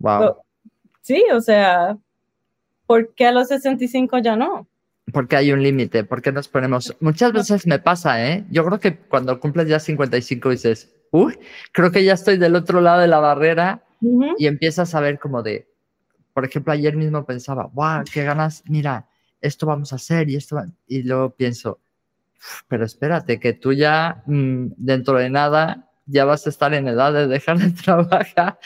[0.00, 0.38] Wow.
[1.00, 1.96] Sí, o sea,
[2.88, 4.66] ¿por qué a los 65 ya no?
[5.12, 6.96] Porque hay un límite, porque nos ponemos...
[7.00, 8.44] Muchas veces me pasa, ¿eh?
[8.50, 11.38] Yo creo que cuando cumples ya 55 dices, uy,
[11.72, 13.84] creo que ya estoy del otro lado de la barrera
[14.38, 15.68] y empiezas a ver como de,
[16.32, 19.08] por ejemplo, ayer mismo pensaba, wow, qué ganas, mira,
[19.40, 21.80] esto vamos a hacer y esto, y luego pienso,
[22.68, 27.12] pero espérate, que tú ya mm, dentro de nada ya vas a estar en edad
[27.12, 28.58] de dejar de trabajar.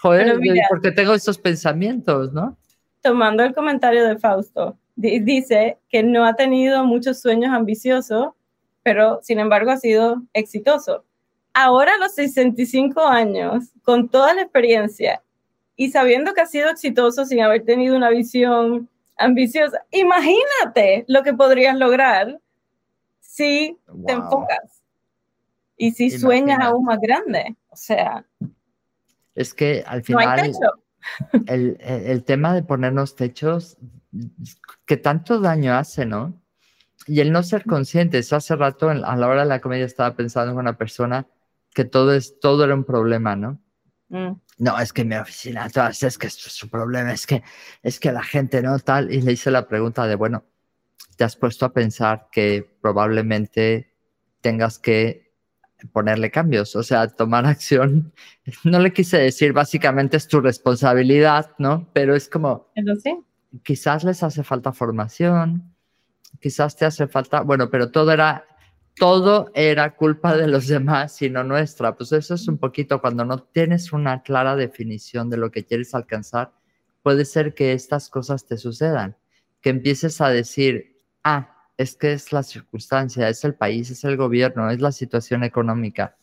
[0.00, 0.38] Joder,
[0.68, 2.56] porque tengo esos pensamientos, ¿no?
[3.02, 8.32] Tomando el comentario de Fausto, dice que no ha tenido muchos sueños ambiciosos,
[8.82, 11.04] pero sin embargo ha sido exitoso.
[11.54, 15.22] Ahora a los 65 años, con toda la experiencia
[15.76, 21.32] y sabiendo que ha sido exitoso sin haber tenido una visión ambiciosa, imagínate lo que
[21.32, 22.40] podrías lograr
[23.20, 24.82] si te enfocas
[25.76, 27.56] y si sueñas aún más grande.
[27.70, 28.24] O sea.
[29.36, 30.52] Es que al final.
[31.46, 33.78] El, el, tema de ponernos techos,
[34.86, 36.40] que tanto daño hace, ¿no?
[37.06, 40.14] Y el no ser consciente, eso hace rato a la hora de la comedia estaba
[40.14, 41.26] pensando en una persona
[41.72, 43.60] que todo, es, todo era un problema, ¿no?
[44.08, 44.32] Mm.
[44.58, 47.42] No, es que mi oficina, es que esto es un problema, es que,
[47.82, 49.12] es que la gente no tal.
[49.12, 50.44] Y le hice la pregunta de, bueno,
[51.16, 53.94] ¿te has puesto a pensar que probablemente
[54.40, 55.28] tengas que
[55.92, 58.12] ponerle cambios, o sea, tomar acción.
[58.64, 61.88] No le quise decir, básicamente es tu responsabilidad, ¿no?
[61.92, 62.70] Pero es como,
[63.62, 65.74] quizás les hace falta formación,
[66.40, 68.44] quizás te hace falta, bueno, pero todo era
[68.98, 71.94] todo era culpa de los demás y no nuestra.
[71.94, 75.94] Pues eso es un poquito cuando no tienes una clara definición de lo que quieres
[75.94, 76.52] alcanzar,
[77.02, 79.16] puede ser que estas cosas te sucedan,
[79.60, 84.16] que empieces a decir, ah, es que es la circunstancia, es el país, es el
[84.16, 86.16] gobierno, es la situación económica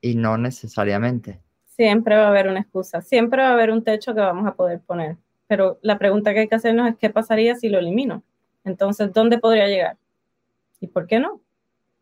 [0.00, 1.40] y no necesariamente.
[1.64, 4.54] Siempre va a haber una excusa, siempre va a haber un techo que vamos a
[4.54, 5.16] poder poner,
[5.52, 8.22] pero la pregunta que hay que hacernos es qué pasaría si lo elimino.
[8.64, 9.98] Entonces, ¿dónde podría llegar?
[10.80, 11.42] ¿Y por qué no?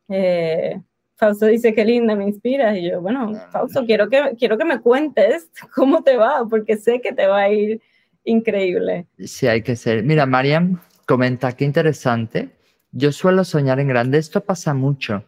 [0.08, 0.80] Eh,
[1.16, 2.78] Fausto dice que linda, me inspira.
[2.78, 7.00] Y yo, bueno, Fausto, quiero que, quiero que me cuentes cómo te va, porque sé
[7.00, 7.82] que te va a ir
[8.22, 9.08] increíble.
[9.18, 10.04] Sí, hay que ser.
[10.04, 12.50] Mira, Mariam comenta, qué interesante.
[12.92, 14.18] Yo suelo soñar en grande.
[14.18, 15.24] Esto pasa mucho.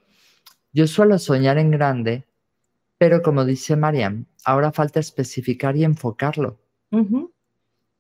[0.72, 2.22] Yo suelo soñar en grande,
[2.98, 6.61] pero como dice Mariam, ahora falta especificar y enfocarlo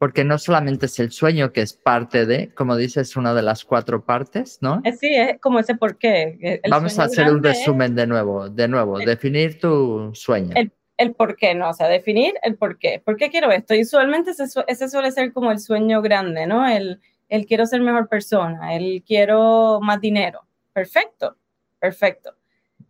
[0.02, 3.64] porque no solamente es el sueño que es parte de, como dices, una de las
[3.64, 4.80] cuatro partes, ¿no?
[4.82, 6.60] Eh, sí, es como ese por qué.
[6.68, 10.56] Vamos a hacer un resumen de nuevo, de nuevo, definir tu sueño.
[10.56, 11.70] El, el, por qué, ¿no?
[11.70, 13.00] O sea, definir el por qué.
[13.04, 13.74] ¿Por qué quiero esto?
[13.74, 16.68] Y usualmente ese, ese suele ser como el sueño grande, ¿no?
[16.68, 20.40] El, el quiero ser mejor persona, el quiero más dinero.
[20.72, 21.36] Perfecto,
[21.78, 22.34] perfecto.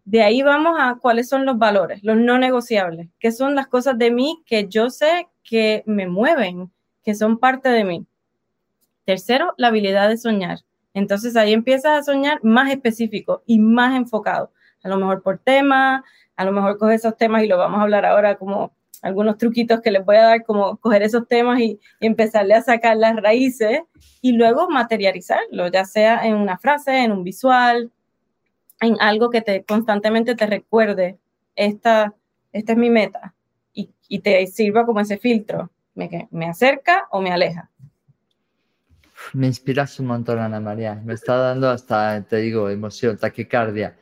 [0.06, 3.98] De ahí vamos a cuáles son los valores, los no negociables, qué son las cosas
[3.98, 6.70] de mí que yo sé que me mueven,
[7.02, 8.06] que son parte de mí.
[9.04, 10.60] Tercero, la habilidad de soñar.
[10.94, 14.52] Entonces ahí empiezas a soñar más específico y más enfocado.
[14.82, 16.04] A lo mejor por tema,
[16.36, 19.80] a lo mejor coger esos temas y lo vamos a hablar ahora como algunos truquitos
[19.80, 23.80] que les voy a dar, como coger esos temas y, empezarle a sacar las raíces
[24.20, 27.90] y luego materializarlo, ya sea en una frase, en un visual,
[28.80, 31.18] en algo que te constantemente te recuerde,
[31.56, 32.14] esta,
[32.52, 33.34] esta es mi meta
[33.72, 37.70] y, y te sirva como ese filtro me, me acerca o me aleja.
[39.32, 41.00] Me inspiras un montón, Ana María.
[41.04, 43.96] Me está dando hasta, te digo, emoción, taquicardia.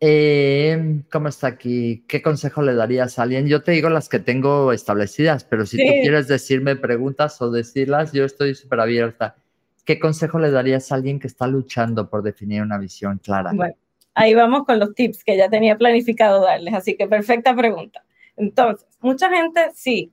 [0.00, 2.04] Eh, ¿Cómo está aquí?
[2.08, 3.46] ¿Qué consejo le darías a alguien?
[3.46, 8.12] Yo te digo las que tengo establecidas, pero si tú quieres decirme preguntas o decirlas,
[8.12, 9.36] yo estoy súper abierta.
[9.84, 13.52] ¿Qué consejo le darías a alguien que está luchando por definir una visión clara?
[13.54, 13.74] Bueno,
[14.14, 18.04] ahí vamos con los tips que ya tenía planificado darles, así que perfecta pregunta.
[18.36, 20.12] Entonces, mucha gente sí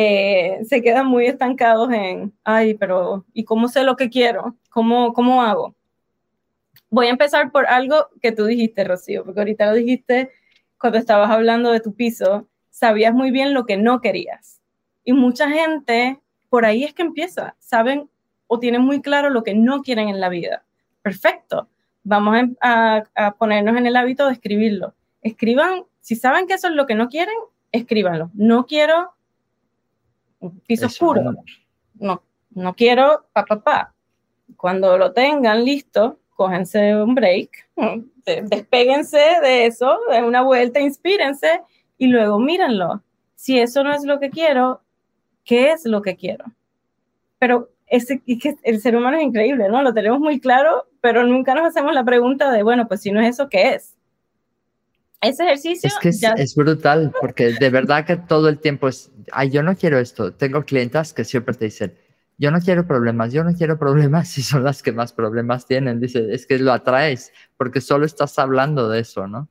[0.00, 4.54] eh, se quedan muy estancados en, ay, pero ¿y cómo sé lo que quiero?
[4.70, 5.74] ¿Cómo, ¿Cómo hago?
[6.88, 10.30] Voy a empezar por algo que tú dijiste, Rocío, porque ahorita lo dijiste
[10.78, 14.60] cuando estabas hablando de tu piso, sabías muy bien lo que no querías.
[15.02, 18.08] Y mucha gente por ahí es que empieza, saben
[18.46, 20.62] o tienen muy claro lo que no quieren en la vida.
[21.02, 21.68] Perfecto.
[22.04, 24.94] Vamos a, a ponernos en el hábito de escribirlo.
[25.22, 27.34] Escriban, si saben que eso es lo que no quieren,
[27.72, 28.30] escríbanlo.
[28.34, 29.17] No quiero
[30.66, 31.34] piso oscuro.
[31.94, 33.94] No, no quiero pa, pa, pa.
[34.56, 37.50] Cuando lo tengan listo, cógense un break,
[38.44, 41.62] despéguense de eso, de una vuelta, inspírense
[41.96, 43.02] y luego mírenlo.
[43.34, 44.82] Si eso no es lo que quiero,
[45.44, 46.44] ¿qué es lo que quiero?
[47.38, 48.22] Pero ese,
[48.62, 49.82] el ser humano es increíble, ¿no?
[49.82, 53.20] Lo tenemos muy claro pero nunca nos hacemos la pregunta de, bueno, pues si no
[53.20, 53.96] es eso, ¿qué es?
[55.20, 55.88] Ese ejercicio...
[55.88, 59.62] Es que es, es brutal, porque de verdad que todo el tiempo es, ay, yo
[59.62, 60.32] no quiero esto.
[60.32, 61.94] Tengo clientas que siempre te dicen,
[62.38, 66.00] yo no quiero problemas, yo no quiero problemas, y son las que más problemas tienen.
[66.00, 69.48] Dice, es que lo atraes, porque solo estás hablando de eso, ¿no?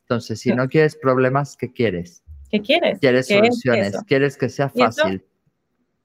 [0.00, 2.22] Entonces, si no quieres problemas, ¿qué quieres?
[2.50, 2.98] ¿Qué quieres?
[2.98, 5.24] Quieres soluciones, quieres que sea fácil.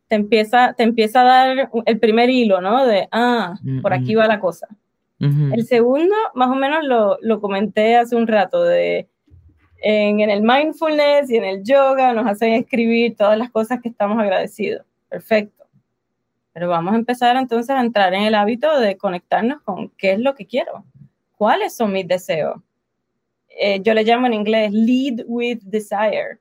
[0.07, 2.85] Te empieza, te empieza a dar el primer hilo, ¿no?
[2.85, 4.67] De, ah, por aquí va la cosa.
[5.20, 9.09] El segundo, más o menos lo, lo, comenté hace un rato, de
[9.82, 13.89] en, en el mindfulness y en el yoga nos hacen escribir todas las cosas que
[13.89, 14.86] estamos agradecidos.
[15.09, 15.65] Perfecto.
[16.53, 20.20] Pero vamos a empezar entonces a entrar en el hábito de conectarnos con qué es
[20.20, 20.86] lo que quiero,
[21.36, 22.57] cuáles son mis deseos,
[23.59, 26.39] eh, yo le llamo en inglés lead with desire.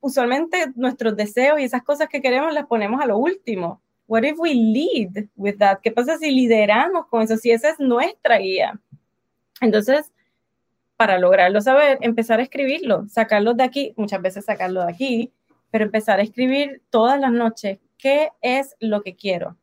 [0.00, 3.80] usualmente nuestros deseos y esas cosas que queremos las ponemos a lo último.
[4.10, 5.78] What if we lead with that?
[5.84, 7.36] ¿Qué pasa si lideramos con eso?
[7.36, 8.80] Si esa es nuestra guía.
[9.60, 10.10] Entonces,
[10.96, 15.32] para lograrlo saber, empezar a escribirlo, sacarlo de aquí, muchas veces sacarlo de aquí,
[15.70, 19.56] pero empezar a escribir todas las noches qué es lo que quiero.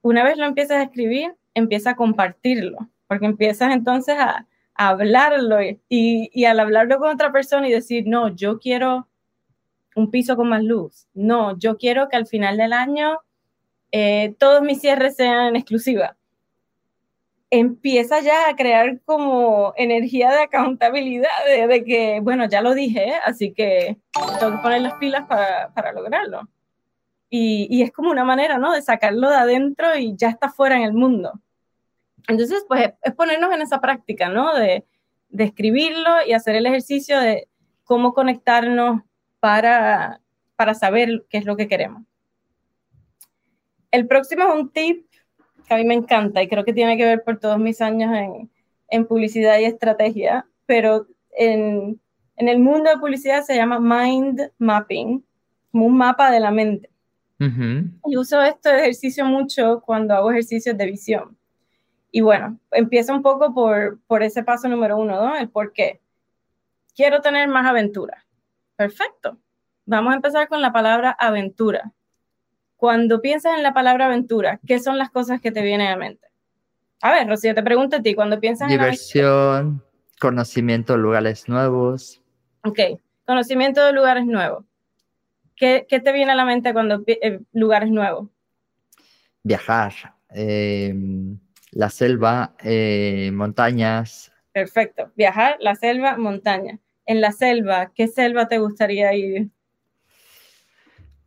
[0.00, 5.58] Una vez lo empiezas a escribir, empieza a compartirlo, porque empiezas entonces a, hablarlo
[5.90, 9.08] y, al hablarlo con otra persona y decir, no, yo quiero
[9.94, 13.18] un piso con más luz, no, yo quiero que al final del año
[13.92, 16.16] eh, todos mis cierres sean en exclusiva.
[17.50, 23.52] Empieza ya a crear como energía de accountabilidad, de, que, bueno, ya lo dije, así
[23.52, 23.98] que
[24.40, 26.48] tengo que poner las pilas para, lograrlo.
[27.28, 28.72] Y, y, es como una manera, ¿no?
[28.72, 31.40] De sacarlo de adentro y ya está fuera en el mundo.
[32.28, 34.54] Entonces, pues es ponernos en esa práctica, ¿no?
[34.54, 34.84] De,
[35.28, 37.48] de escribirlo y hacer el ejercicio de
[37.84, 39.02] cómo conectarnos
[39.40, 40.20] para,
[40.56, 42.02] para saber qué es lo que queremos.
[43.92, 45.06] El próximo es un tip
[45.68, 48.12] que a mí me encanta y creo que tiene que ver por todos mis años
[48.12, 48.50] en,
[48.88, 52.00] en publicidad y estrategia, pero en,
[52.36, 55.24] en, el mundo de publicidad se llama mind mapping,
[55.70, 56.90] como un mapa de la mente.
[58.06, 61.36] Y uso este ejercicio mucho cuando hago ejercicios de visión.
[62.12, 65.36] Y bueno, empieza un poco por, por ese paso número uno, ¿no?
[65.36, 66.00] El por qué.
[66.94, 68.24] Quiero tener más aventura.
[68.76, 69.38] Perfecto.
[69.86, 71.92] Vamos a empezar con la palabra aventura.
[72.82, 76.26] Cuando piensas en la palabra aventura, ¿qué son las cosas que te vienen a mente?
[77.00, 78.76] A ver, Rocío, te pregunto a ti, cuando piensas en...
[78.76, 79.84] Diversión,
[80.18, 82.20] conocimiento de lugares nuevos.
[82.64, 82.80] Ok,
[83.24, 84.64] conocimiento de lugares nuevos.
[85.54, 88.28] ¿Qué, qué te viene a la mente cuando eh, lugares nuevos?
[89.44, 89.92] Viajar.
[90.34, 90.92] Eh,
[91.70, 94.32] la selva, eh, montañas.
[94.50, 95.12] Perfecto.
[95.14, 96.80] Viajar, la selva, montaña.
[97.06, 99.50] En la selva, ¿qué selva te gustaría ir?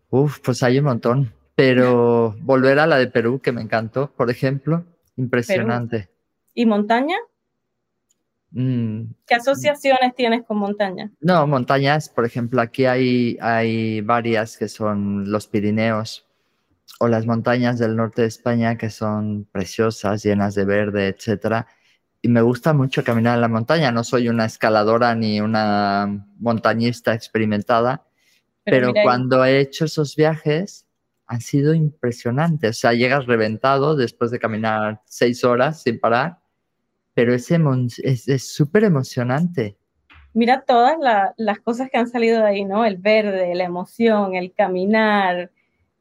[0.09, 1.34] Uf, pues hay un montón.
[1.55, 4.85] Pero volver a la de Perú, que me encantó, por ejemplo,
[5.15, 6.09] impresionante.
[6.53, 7.15] ¿Y montaña?
[8.51, 9.13] Mm.
[9.25, 11.11] ¿Qué asociaciones tienes con montaña?
[11.19, 16.25] No, montañas, por ejemplo, aquí hay, hay varias que son los Pirineos,
[16.99, 21.67] o las montañas del norte de España que son preciosas, llenas de verde, etcétera.
[22.21, 23.91] Y me gusta mucho caminar en la montaña.
[23.91, 28.07] No soy una escaladora ni una montañista experimentada,
[28.63, 30.87] pero, cuando he hecho esos viajes
[31.27, 32.77] han sido impresionantes.
[32.77, 36.39] O sea, llegas reventado después de caminar seis horas sin parar,
[37.13, 39.77] pero es súper es, emocionante.
[40.33, 40.97] Mira todas
[41.37, 42.85] las cosas que han salido de ahí, ¿no?
[42.85, 45.49] El verde, la emoción, el caminar,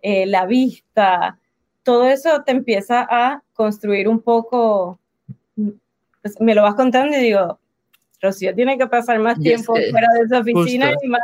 [0.02, 1.38] eh, la vista,
[1.84, 4.98] todo eso te empieza a construir un poco,
[6.22, 7.60] pues, me lo vas contando y digo,
[8.20, 11.20] Rocío tiene que pasar más tiempo fuera de su oficina y más,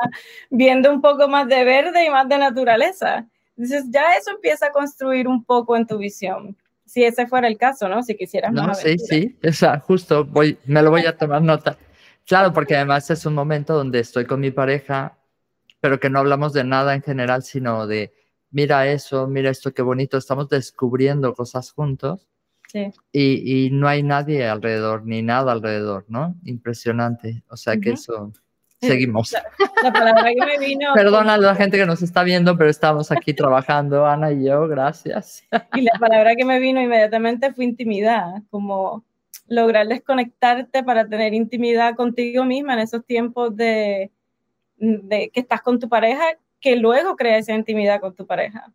[0.50, 3.26] viendo un poco más de verde y más de naturaleza.
[3.60, 6.56] Entonces ya eso empieza a construir un poco en tu visión.
[6.86, 8.02] Si ese fuera el caso, ¿no?
[8.02, 11.76] Si quisieras no, Sí, sí, o sea, justo voy, me lo voy a tomar nota.
[12.26, 15.18] Claro, porque además es un momento donde estoy con mi pareja,
[15.78, 18.14] pero que no hablamos de nada en general, sino de
[18.50, 22.26] mira eso, mira esto, qué bonito, estamos descubriendo cosas juntos.
[22.66, 22.90] Sí.
[23.12, 26.34] Y, y, no hay nadie alrededor, ni nada alrededor, ¿no?
[26.44, 27.42] Impresionante.
[27.50, 28.32] O sea que eso,
[28.80, 29.32] seguimos.
[29.82, 30.92] La, palabra que me vino.
[30.94, 34.66] Perdona a la gente que nos está viendo, pero estamos aquí trabajando, Ana y yo,
[34.68, 35.44] gracias.
[35.74, 39.04] Y la palabra que me vino inmediatamente fue intimidad, como
[39.46, 44.10] lograr desconectarte para tener intimidad contigo misma en esos tiempos de,
[44.76, 46.22] de que estás con tu pareja
[46.60, 48.72] que luego crea esa intimidad con tu pareja.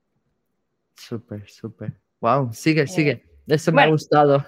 [0.96, 1.94] Súper, súper.
[2.20, 3.24] Wow, sigue, eh, sigue.
[3.48, 4.44] Eso me ha gustado.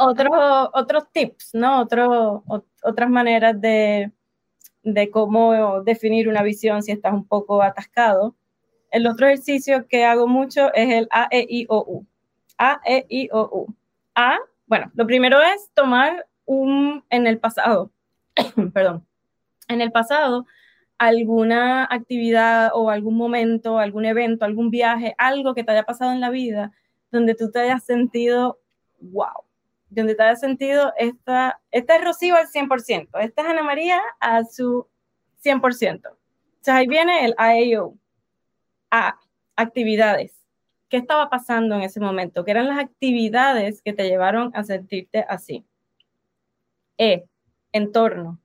[0.00, 1.82] Otro, otros tips, ¿no?
[1.82, 2.42] Otro,
[2.82, 4.10] otras maneras de,
[4.82, 8.34] de cómo definir una visión si estás un poco atascado.
[8.90, 12.06] El otro ejercicio que hago mucho es el A, E, I, O, U.
[12.58, 13.74] A, E, I, O, U.
[14.14, 17.90] A, bueno, lo primero es tomar un, en el pasado,
[18.72, 19.06] perdón,
[19.68, 20.46] en el pasado,
[20.98, 26.20] alguna actividad o algún momento, algún evento, algún viaje, algo que te haya pasado en
[26.20, 26.72] la vida,
[27.10, 28.60] donde tú te hayas sentido,
[29.00, 29.44] wow,
[29.90, 34.44] donde te hayas sentido, esta, esta es Rocío al 100%, esta es Ana María a
[34.44, 34.86] su
[35.44, 36.08] 100%.
[36.10, 37.96] O ahí viene el IAO,
[38.90, 39.18] A,
[39.56, 40.36] actividades.
[40.88, 42.44] ¿Qué estaba pasando en ese momento?
[42.44, 45.64] ¿Qué eran las actividades que te llevaron a sentirte así?
[46.98, 47.24] E,
[47.72, 48.40] entorno.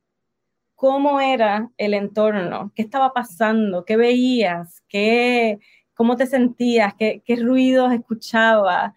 [0.75, 2.71] ¿Cómo era el entorno?
[2.75, 3.85] ¿Qué estaba pasando?
[3.85, 4.83] ¿Qué veías?
[4.87, 5.59] ¿Qué,
[5.93, 6.93] ¿Cómo te sentías?
[6.95, 8.93] ¿Qué, qué ruidos escuchabas?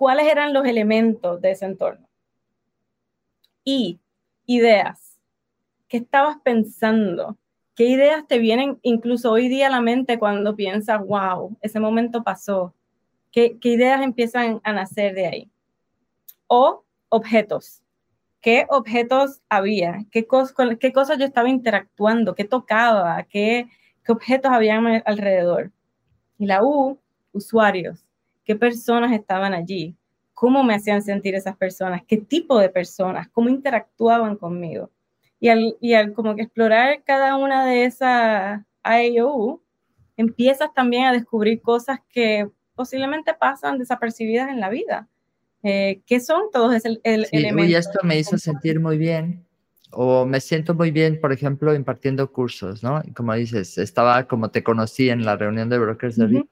[0.00, 2.08] ¿Cuáles eran los elementos de ese entorno?
[3.64, 4.00] Y
[4.46, 5.20] ideas.
[5.88, 7.36] ¿Qué estabas pensando?
[7.74, 12.22] ¿Qué ideas te vienen incluso hoy día a la mente cuando piensas, wow, ese momento
[12.22, 12.74] pasó?
[13.30, 15.50] ¿Qué, ideas empiezan a nacer de ahí?
[16.46, 17.82] O objetos.
[18.40, 20.06] ¿Qué objetos había?
[20.10, 20.26] ¿Qué,
[20.80, 22.34] qué cosas yo estaba interactuando?
[22.34, 23.22] ¿Qué tocaba?
[23.24, 23.68] ¿Qué,
[24.02, 25.72] ¿Qué objetos había alrededor?
[26.38, 26.98] Y la U,
[27.34, 28.06] usuarios.
[28.50, 29.94] ¿Qué personas estaban allí?
[30.34, 32.02] ¿Cómo me hacían sentir esas personas?
[32.04, 33.28] ¿Qué tipo de personas?
[33.28, 34.90] ¿Cómo interactuaban conmigo?
[35.38, 39.62] Y al, y al como que explorar cada una de esas IOU,
[40.16, 45.06] empiezas también a descubrir cosas que posiblemente pasan desapercibidas en la vida.
[45.62, 47.70] Eh, ¿Qué son todos esos el, sí, elementos?
[47.70, 49.46] Y esto me hizo sentir muy bien,
[49.92, 53.00] o me siento muy bien, por ejemplo, impartiendo cursos, ¿no?
[53.14, 56.48] Como dices, estaba como te conocí en la reunión de Brokers de uh -huh.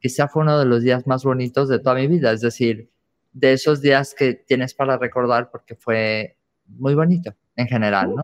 [0.00, 2.90] Quizá fue uno de los días más bonitos de toda mi vida, es decir,
[3.32, 8.22] de esos días que tienes para recordar porque fue muy bonito en general, ¿no?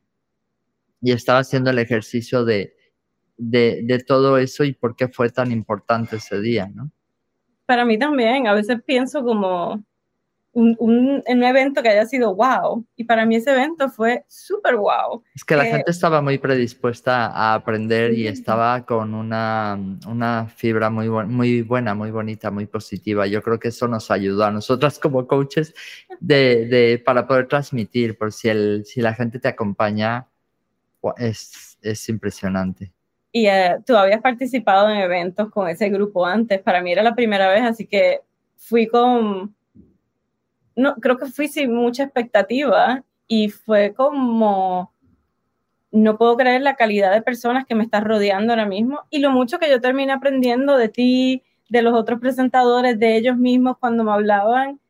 [1.00, 2.76] Y estaba haciendo el ejercicio de,
[3.36, 6.90] de, de, todo eso y por qué fue tan importante ese día, ¿no?
[7.66, 9.84] Para mí también, a veces pienso como
[10.52, 14.76] un, un, un evento que haya sido wow, y para mí ese evento fue súper
[14.76, 15.22] wow.
[15.34, 20.46] Es que la eh, gente estaba muy predispuesta a aprender y estaba con una, una
[20.54, 23.26] fibra muy, muy buena, muy bonita, muy positiva.
[23.26, 25.74] Yo creo que eso nos ayudó a nosotras como coaches
[26.20, 30.28] de, de, para poder transmitir, por si, el, si la gente te acompaña,
[31.16, 32.92] es, es impresionante.
[33.32, 37.14] Y uh, tú habías participado en eventos con ese grupo antes, para mí era la
[37.14, 38.20] primera vez, así que
[38.58, 39.54] fui con,
[40.76, 44.92] no, creo que fui sin mucha expectativa y fue como,
[45.90, 49.30] no puedo creer la calidad de personas que me estás rodeando ahora mismo y lo
[49.30, 54.04] mucho que yo terminé aprendiendo de ti, de los otros presentadores, de ellos mismos cuando
[54.04, 54.80] me hablaban,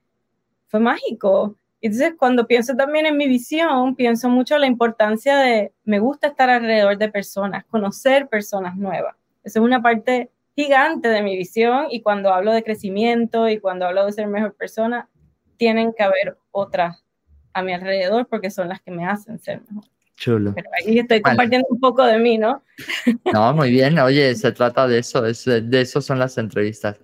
[0.69, 1.57] fue mágico.
[1.81, 6.29] Entonces, cuando pienso también en mi visión, pienso mucho en la importancia de, me gusta
[6.29, 9.17] estar alrededor de personas, conocer personas nuevas.
[9.43, 13.87] Eso es una parte gigante de mi visión y cuando hablo de crecimiento y cuando
[13.87, 15.09] hablo de ser mejor persona,
[15.63, 17.05] tienen que haber otras
[17.53, 19.89] a mi alrededor porque son las que me hacen ser mejor.
[20.17, 20.53] Chulo.
[20.57, 21.75] Pero ahí estoy compartiendo vale.
[21.75, 22.65] un poco de mí, ¿no?
[23.33, 23.97] No, muy bien.
[24.01, 26.99] Oye, se trata de eso, es, de eso son las entrevistas.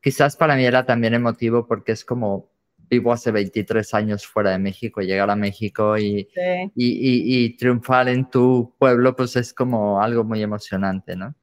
[0.00, 2.48] Quizás para mí era también emotivo porque es como
[2.88, 6.72] vivo hace 23 años fuera de México, llegar a México y, sí.
[6.76, 11.34] y, y, y, triunfar en tu pueblo, pues es como algo muy emocionante, ¿no?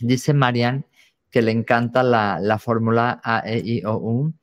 [0.00, 0.84] Dice Marian
[1.30, 4.34] que le encanta la, la fórmula A, E, I, O, U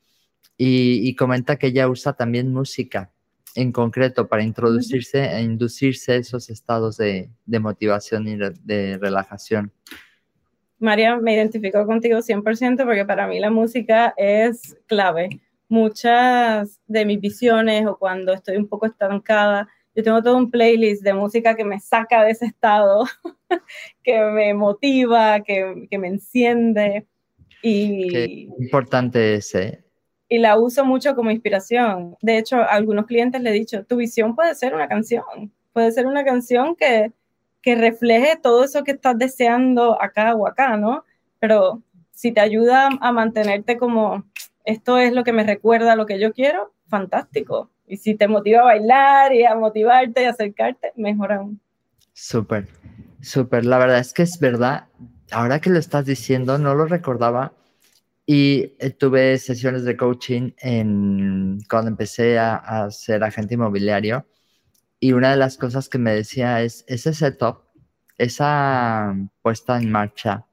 [0.64, 3.12] y, y, comenta que ella usa también música
[3.56, 9.72] en concreto para introducirse e inducirse esos estados de, de motivación y de, relajación.
[10.78, 17.20] María, me identifico contigo 100% porque para mí la música es clave muchas de mis
[17.20, 21.66] visiones o cuando estoy un poco estancada, yo tengo todo un playlist de música que
[21.66, 23.06] me saca de ese estado,
[24.04, 27.08] que me motiva, que, que me enciende.
[27.64, 29.86] Y, Qué importante es, ¿eh?
[30.32, 32.16] Y la uso mucho como inspiración.
[32.22, 35.26] De hecho, a algunos clientes le he dicho, tu visión puede ser una canción,
[35.74, 37.12] puede ser una canción que,
[37.62, 41.04] que refleje todo eso que estás deseando acá o acá, ¿no?
[41.40, 41.82] Pero
[42.14, 44.24] si te ayuda a mantenerte como
[44.64, 47.70] esto es lo que me recuerda lo que yo quiero, fantástico.
[47.86, 51.60] Y si te motiva a bailar y a motivarte y acercarte, mejor aún.
[52.14, 52.70] Súper,
[53.20, 53.66] súper.
[53.66, 54.86] La verdad es que es verdad.
[55.30, 57.52] Ahora que lo estás diciendo, no lo recordaba.
[58.34, 64.26] Y eh, tuve sesiones de coaching en, cuando empecé a, a, ser agente inmobiliario.
[65.02, 67.66] Y una de las cosas que me decía es, ese setup,
[68.18, 70.46] esa puesta en marcha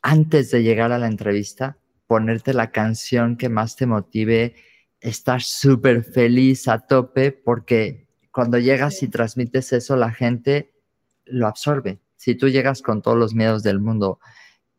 [0.00, 1.76] antes de llegar a la entrevista,
[2.06, 4.54] ponerte la canción que más te motive,
[4.98, 10.72] estar súper feliz a tope, porque cuando llegas y transmites eso, la gente
[11.26, 12.00] lo absorbe.
[12.16, 14.20] Si tú llegas con todos los miedos del mundo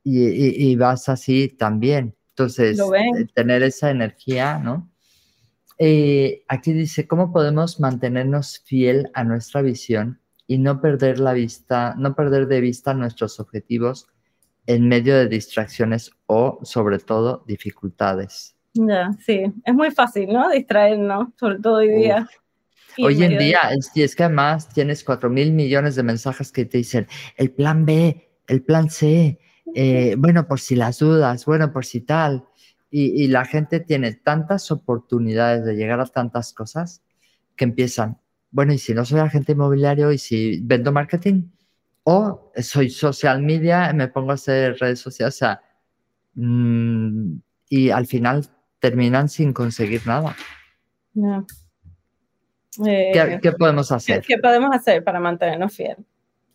[0.06, 4.92] y, y, y vas así también, Entonces, eh, tener esa energía, ¿no?
[5.80, 11.96] Eh, aquí dice, ¿cómo podemos mantenernos fiel a nuestra visión y no perder la vista,
[11.98, 14.08] no perder de vista nuestros objetivos
[14.68, 18.56] en medio de distracciones o, sobre todo, dificultades?
[18.76, 20.50] Ya, sí, es muy fácil, ¿no?
[20.50, 22.30] Distraernos, sobre todo hoy día.
[23.00, 23.60] Hoy en día,
[23.96, 27.86] y es que además tienes 4 mil millones de mensajes que te dicen el plan
[27.86, 29.40] B, el plan C,
[29.78, 32.46] eh, bueno, por si las dudas, bueno, por si tal.
[32.90, 37.04] Y, la gente tiene tantas oportunidades de llegar a tantas cosas
[37.58, 38.18] que empiezan,
[38.52, 41.50] bueno, y si no soy agente inmobiliario y si vendo marketing,
[42.04, 45.62] o soy social media, me pongo a hacer redes sociales, o sea,
[46.36, 47.34] mm,
[47.68, 48.46] y al final
[48.80, 50.34] terminan sin conseguir nada.
[52.82, 54.24] ¿Qué, ¿Qué, podemos hacer?
[54.26, 56.06] ¿Qué podemos hacer para mantenernos fieles?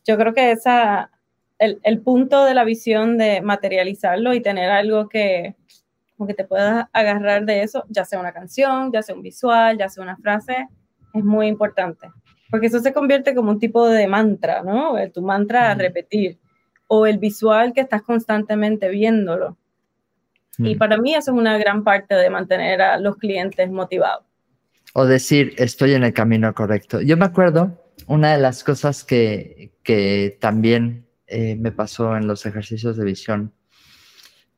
[0.07, 1.11] Yo creo que esa,
[1.61, 5.55] el, punto de la visión de materializarlo y tener algo que,
[6.17, 9.77] como que te puedas agarrar de eso, ya sea una canción, ya sea un visual,
[9.79, 10.67] ya sea una frase,
[11.13, 12.09] es muy importante.
[12.51, 14.95] Porque eso se convierte como un tipo de mantra, ¿no?
[15.13, 16.39] Tu mantra a repetir.
[16.89, 19.57] O el visual que estás constantemente viéndolo.
[20.59, 24.25] Y para mí eso es una gran parte de mantener a los clientes motivados.
[24.93, 27.01] O decir, estoy en el camino correcto.
[27.01, 32.45] Yo me acuerdo, una de las cosas que, que también eh, me pasó en los
[32.45, 33.53] ejercicios de visión.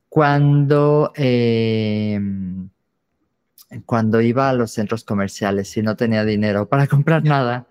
[0.09, 2.19] Cuando, eh,
[3.85, 7.67] cuando iba a los centros comerciales y no tenía dinero para comprar nada,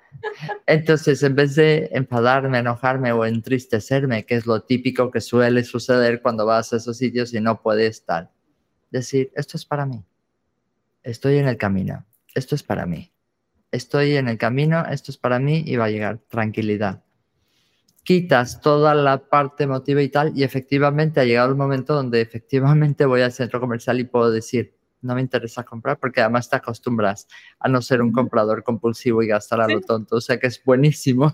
[0.67, 6.21] entonces en vez de enfadarme, enojarme o entristecerme, que es lo típico que suele suceder
[6.21, 8.31] cuando vas a esos sitios y no puedes estar,
[8.91, 10.03] decir, esto es para mí,
[11.01, 13.11] estoy en el camino, esto es para mí,
[13.71, 17.03] estoy en el camino, esto es para mí y va a llegar tranquilidad
[18.03, 23.05] quitas toda la parte emotiva y tal, y efectivamente ha llegado el momento donde efectivamente
[23.05, 27.27] voy al centro comercial y puedo decir, no me interesa comprar, porque además te acostumbras
[27.59, 30.63] a no ser un comprador compulsivo y gastar a lo tonto, o sea que es
[30.63, 31.31] buenísimo.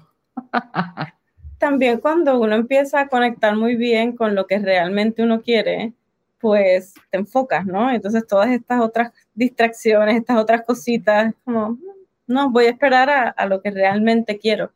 [1.58, 5.94] También cuando uno empieza a conectar muy bien con lo que realmente uno quiere,
[6.40, 7.90] pues te enfocas, ¿no?
[7.90, 11.80] Entonces todas estas otras distracciones, estas otras cositas, como,
[12.28, 14.72] no, voy a esperar a, a lo que realmente quiero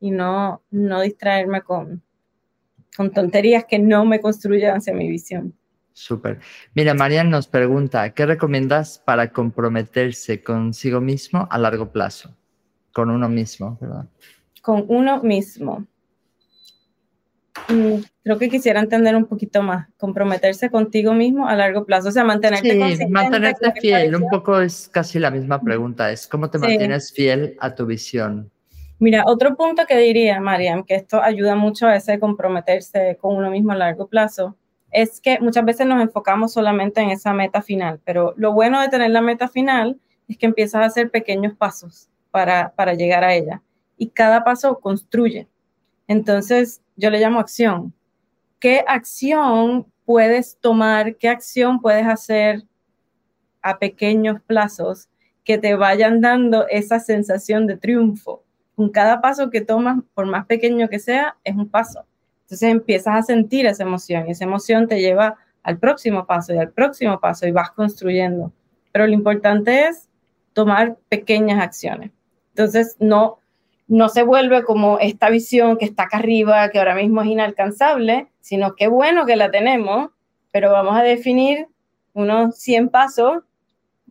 [0.00, 2.02] y no, no distraerme con,
[2.96, 5.54] con tonterías que no me construyan hacia mi visión.
[5.92, 6.40] Súper.
[6.74, 12.36] Mira, Marian nos pregunta, ¿qué recomiendas para comprometerse consigo mismo a largo plazo?
[12.92, 14.06] Con uno mismo, ¿verdad?
[14.60, 15.86] Con uno mismo.
[17.68, 22.12] Mm, creo que quisiera entender un poquito más, comprometerse contigo mismo a largo plazo, o
[22.12, 26.58] sea, mantenerte sí, mantenerte fiel, un poco es casi la misma pregunta, es cómo te
[26.58, 28.50] mantienes fiel a tu visión.
[28.98, 33.50] Mira, otro punto que diría, Mariam, que esto ayuda mucho a ese comprometerse con uno
[33.50, 34.56] mismo a largo plazo,
[34.90, 38.88] es que muchas veces nos enfocamos solamente en esa meta final, pero lo bueno de
[38.88, 43.34] tener la meta final es que empiezas a hacer pequeños pasos para, para llegar a
[43.34, 43.62] ella
[43.98, 45.46] y cada paso construye.
[46.08, 47.92] Entonces, yo le llamo acción.
[48.60, 51.16] ¿Qué acción puedes tomar?
[51.16, 52.62] ¿Qué acción puedes hacer
[53.60, 55.10] a pequeños plazos
[55.44, 58.45] que te vayan dando esa sensación de triunfo?
[58.76, 62.04] Con cada paso que tomas, por más pequeño que sea, es un paso.
[62.42, 66.58] Entonces empiezas a sentir esa emoción y esa emoción te lleva al próximo paso y
[66.58, 68.52] al próximo paso y vas construyendo.
[68.92, 70.08] Pero lo importante es
[70.52, 72.12] tomar pequeñas acciones.
[72.50, 73.38] Entonces no,
[73.88, 78.28] no se vuelve como esta visión que está acá arriba, que ahora mismo es inalcanzable,
[78.40, 80.10] sino que bueno que la tenemos,
[80.52, 81.66] pero vamos a definir
[82.12, 83.42] unos 100 pasos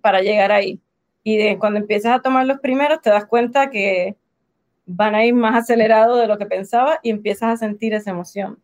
[0.01, 0.82] para llegar ahí.
[1.24, 4.16] Y cuando empiezas a tomar los primeros, te das cuenta que
[4.86, 8.59] van a ir más acelerado de lo que pensaba y empiezas a sentir esa emoción.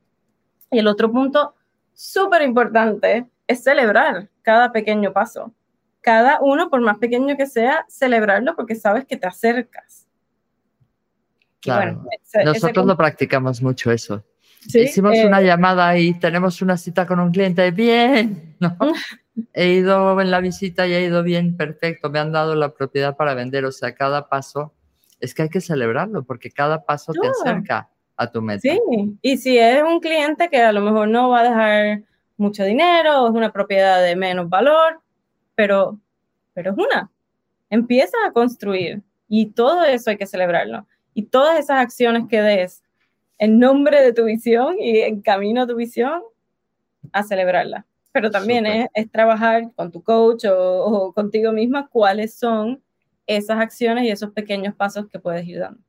[0.69, 1.55] Y el otro punto
[1.93, 5.53] súper importante es celebrar cada pequeño paso.
[6.01, 10.07] Cada uno, por más pequeño que sea, celebrarlo porque sabes que te acercas.
[11.59, 12.03] Claro.
[12.43, 14.23] Nosotros lo practicamos mucho eso.
[14.65, 17.69] Hicimos una eh, llamada y tenemos una cita con un cliente.
[17.71, 18.55] Bien,
[19.53, 22.09] he ido en la visita y he ido bien, perfecto.
[22.09, 23.65] Me han dado la propiedad para vender.
[23.65, 24.73] O sea, cada paso
[25.21, 28.61] es que hay que celebrarlo porque cada paso te acerca a tu meta.
[28.61, 28.79] Sí,
[29.21, 32.03] y si es un cliente que a lo mejor no va a dejar
[32.37, 34.99] mucho dinero, es una propiedad de menos valor,
[35.55, 35.99] pero,
[36.53, 37.09] pero es una.
[37.69, 40.85] Empieza a construir y todo eso hay que celebrarlo.
[41.13, 42.83] Y todas esas acciones que des
[43.37, 46.21] en nombre de tu visión y en camino a tu visión,
[47.11, 47.85] a celebrarla.
[48.11, 52.81] Pero también es, trabajar con tu coach o, o contigo misma cuáles son
[53.27, 55.79] esas acciones y esos pequeños pasos que puedes ir dando.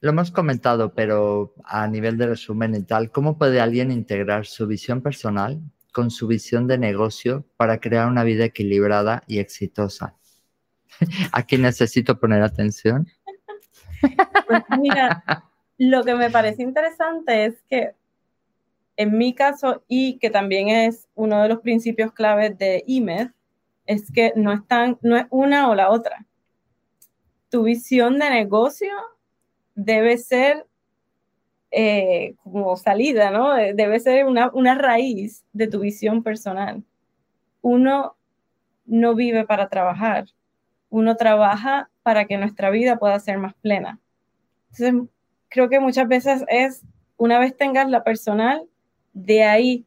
[0.00, 4.66] Lo hemos comentado, pero a nivel de resumen y tal, ¿cómo puede alguien integrar su
[4.66, 5.60] visión personal
[5.92, 10.16] con su visión de negocio para crear una vida equilibrada y exitosa?
[11.32, 13.06] Aquí necesito poner atención.
[14.46, 15.22] Pues mira,
[15.76, 17.94] lo que me parece interesante es que
[19.00, 23.28] en mi caso, y que también es uno de los principios claves de IMED,
[23.86, 26.26] es que no, están, no es una o la otra.
[27.50, 28.92] Tu visión de negocio
[29.74, 30.66] debe ser
[31.70, 33.54] eh, como salida, ¿no?
[33.54, 36.82] Debe ser una, una raíz de tu visión personal.
[37.60, 38.16] Uno
[38.86, 40.26] no vive para trabajar,
[40.88, 44.00] uno trabaja para que nuestra vida pueda ser más plena.
[44.72, 45.08] Entonces,
[45.48, 46.82] creo que muchas veces es,
[47.16, 48.66] una vez tengas la personal,
[49.12, 49.86] de ahí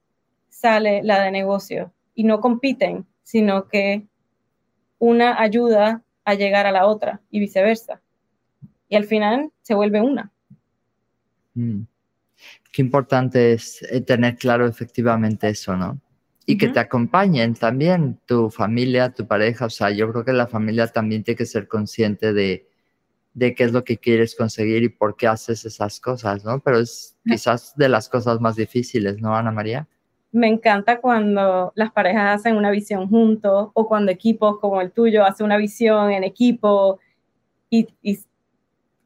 [0.49, 4.05] sale la de negocio y no compiten, sino que
[4.99, 8.01] una ayuda a llegar a la otra y viceversa.
[8.89, 10.31] Y al final se vuelve una.
[11.53, 11.81] Mm.
[12.71, 15.99] Qué importante es eh, tener claro efectivamente eso, ¿no?
[16.45, 19.65] y que te acompañen también tu familia, tu pareja.
[19.65, 22.67] O sea, yo creo que la familia también tiene que ser consciente de,
[23.33, 26.59] de qué es lo que quieres conseguir y por qué haces esas cosas, ¿no?
[26.59, 29.87] Pero es quizás de las cosas más difíciles, ¿no, Ana María?
[30.33, 35.23] Me encanta cuando las parejas hacen una visión juntos o cuando equipos como el tuyo
[35.23, 36.99] hacen una visión en equipo
[37.69, 37.87] y,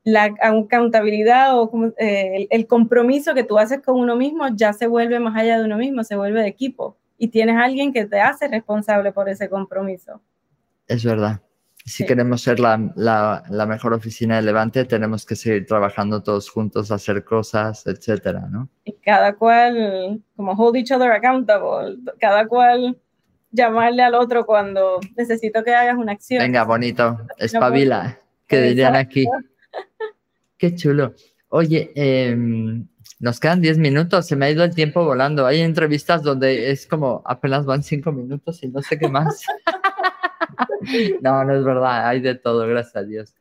[0.03, 4.87] la accountabilidad o eh, el, el compromiso que tú haces con uno mismo ya se
[4.87, 8.05] vuelve más allá de uno mismo, se vuelve de equipo y tienes a alguien que
[8.05, 10.21] te hace responsable por ese compromiso.
[10.87, 11.41] Es verdad.
[11.87, 16.91] Si queremos ser la, la, mejor oficina de Levante, tenemos que seguir trabajando todos juntos,
[16.91, 18.67] hacer cosas, etcétera, ¿no?
[18.83, 22.97] Y cada cual, como hold each other accountable, cada cual
[23.51, 26.43] llamarle al otro cuando necesito que hagas una acción.
[26.43, 29.25] Venga, bonito, espabila, que dirían aquí.
[30.57, 31.13] Qué chulo.
[31.47, 32.35] Oye, eh,
[33.19, 35.45] nos quedan 10 minutos, se me ha ido el tiempo volando.
[35.45, 39.41] Hay entrevistas donde es como apenas van 5 minutos y no sé qué más.
[41.21, 43.35] no, no es verdad, hay de todo, gracias a Dios.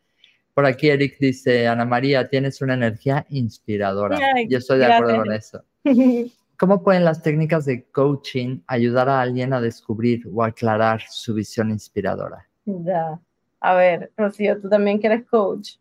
[0.55, 4.19] Por aquí Eric dice, Ana María, tienes una energía inspiradora.
[4.49, 5.63] Yo estoy de acuerdo con eso.
[6.59, 11.71] ¿Cómo pueden las técnicas de coaching ayudar a alguien a descubrir o aclarar su visión
[11.71, 12.49] inspiradora?
[12.65, 13.21] Ya.
[13.61, 15.73] A ver, Rocío, tú también que eres coach.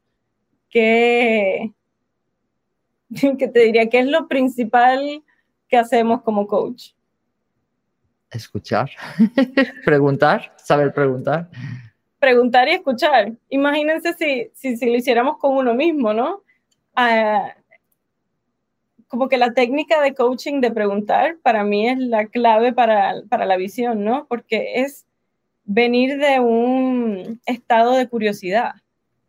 [0.70, 1.72] ¿Qué,
[3.38, 5.24] que te diría que es lo principal
[5.68, 6.92] que hacemos como coach.
[8.36, 8.92] Escuchar,
[9.86, 11.50] preguntar, saber preguntar.
[12.20, 13.32] Preguntar y escuchar.
[13.50, 16.44] Imagínense si, si, si lo hiciéramos con uno mismo, ¿no?
[16.96, 17.56] Ah,
[19.08, 23.46] como que la técnica de coaching de preguntar para mí es la clave para, para
[23.46, 24.26] la visión, ¿no?
[24.28, 25.06] Porque es
[25.64, 28.74] venir de un estado de curiosidad.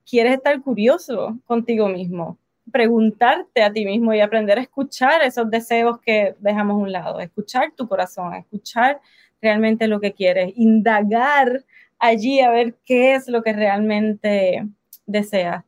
[0.09, 2.39] Quieres estar curioso contigo mismo
[2.71, 7.21] preguntarte a ti mismo y aprender a escuchar esos deseos que dejamos a un lado,
[7.21, 9.01] escuchar tu corazón, escuchar
[9.41, 11.65] realmente lo que quieres, indagar
[11.99, 14.67] allí a ver qué es lo que realmente
[15.07, 15.65] deseas.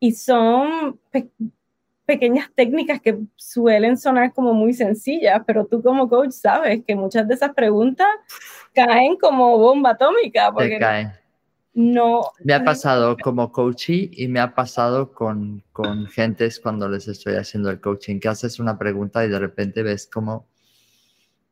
[0.00, 0.98] Y son
[2.06, 7.28] pequeñas técnicas que suelen sonar como muy sencillas, pero tú como coach sabes que muchas
[7.28, 8.08] de esas preguntas
[8.72, 10.50] caen como bomba atómica.
[10.52, 11.27] Porque caen no.
[12.42, 17.34] Me ha pasado como coachee y me ha pasado con, con gentes cuando les estoy
[17.36, 20.48] haciendo el coaching, que haces una pregunta y de repente ves como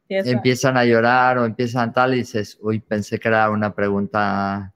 [0.09, 4.73] empiezan a llorar o empiezan tal y dices, uy, pensé que era una pregunta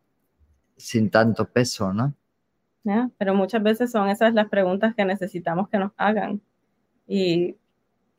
[0.77, 2.15] sin tanto peso, ¿no?
[3.19, 6.41] pero muchas veces son esas las preguntas que necesitamos que nos hagan.
[7.09, 7.57] Y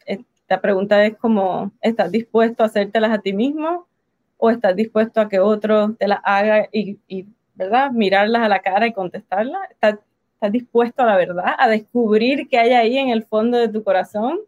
[0.05, 3.87] esta pregunta es como, ¿estás dispuesto a hacértelas a ti mismo?
[4.43, 6.97] O estás dispuesto a que otro te la haga y,
[7.53, 7.91] ¿verdad?
[7.91, 9.69] Mirarlas a la cara y contestarlas.
[9.69, 9.99] ¿Estás,
[10.51, 14.39] dispuesto a la verdad, a descubrir qué hay ahí en el fondo de tu corazón?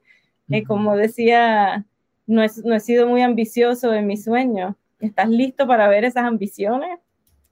[0.48, 1.86] Y como decía,
[2.26, 4.76] no, no he sido muy ambicioso en mi sueño.
[5.00, 7.00] ¿Estás listo para ver esas ambiciones?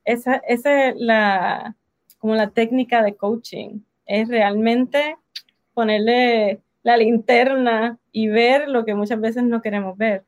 [0.04, 1.76] Esa, esa es la,
[2.18, 3.82] como la técnica de coaching.
[4.08, 5.16] Es realmente
[5.76, 10.26] ponerle la linterna y ver lo que muchas veces no queremos ver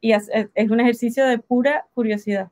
[0.00, 0.30] y es,
[0.70, 2.50] un ejercicio de pura curiosidad.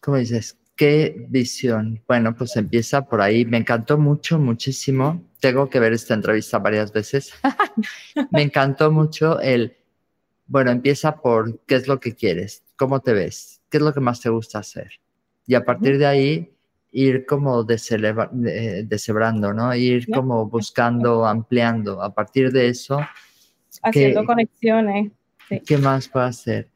[0.00, 0.58] ¿Cómo dices?
[0.76, 2.02] ¿Qué visión?
[2.06, 3.44] Bueno, pues empieza por ahí.
[3.46, 5.22] Me encantó mucho, muchísimo.
[5.40, 7.32] Tengo que ver esta entrevista varias veces.
[8.30, 9.76] Me encantó mucho el,
[10.46, 14.00] bueno, empieza por qué es lo que quieres, cómo te ves, qué es lo que
[14.00, 15.00] más te gusta hacer.
[15.46, 16.56] Y a partir de ahí,
[16.92, 19.74] ir como deshebrando, ¿no?
[19.74, 22.02] Ir como buscando, ampliando.
[22.02, 22.98] A partir de eso.
[23.82, 25.12] Haciendo conexiones.
[25.66, 26.68] ¿Qué más puedo hacer?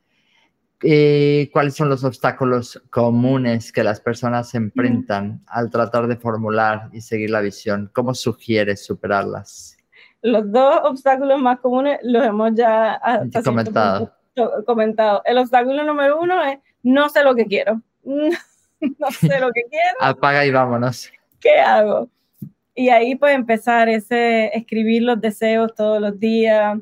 [0.82, 7.00] Eh, ¿Cuáles son los obstáculos comunes que las personas enfrentan al tratar de formular y
[7.00, 7.90] seguir la visión?
[7.92, 9.76] ¿Cómo sugieres superarlas?
[10.22, 13.00] los dos obstáculos más comunes los hemos ya
[13.44, 14.12] comentado.
[14.66, 15.22] comentado.
[15.24, 17.80] El obstáculo número uno es no sé lo que quiero.
[18.02, 19.96] no sé lo que quiero.
[20.00, 21.10] Apaga y vámonos.
[21.40, 22.08] ¿Qué hago?
[22.74, 26.78] Y ahí pues empezar ese, escribir los deseos todos los días,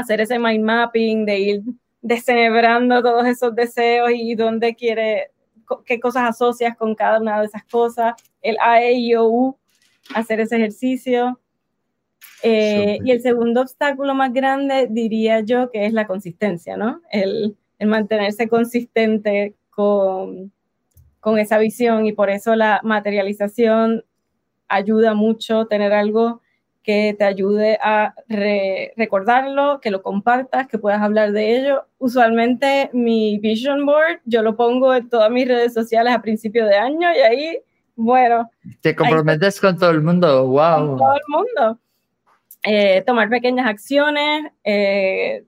[0.00, 1.62] hacer ese mind mapping, de ir
[2.02, 5.30] descerebrando todos esos deseos y dónde quiere,
[5.84, 9.58] qué cosas asocias con cada una de esas cosas, el A, E, I, O, U,
[10.14, 11.40] hacer ese ejercicio.
[12.42, 17.00] Eh, y el segundo obstáculo más grande diría yo que es la consistencia, ¿no?
[17.10, 20.52] El, el mantenerse consistente con,
[21.20, 24.04] con esa visión y por eso la materialización
[24.68, 26.40] ayuda mucho tener algo
[26.86, 31.84] que te ayude a recordarlo, que lo compartas, que puedas hablar de ello.
[31.98, 36.76] Usualmente mi vision board yo lo pongo en todas mis redes sociales a principio de
[36.76, 37.58] año y ahí,
[37.96, 38.48] bueno.
[38.82, 40.86] Te comprometes con todo el mundo, wow.
[40.90, 41.80] Con todo el mundo.
[42.62, 45.44] Eh, tomar pequeñas acciones, eh,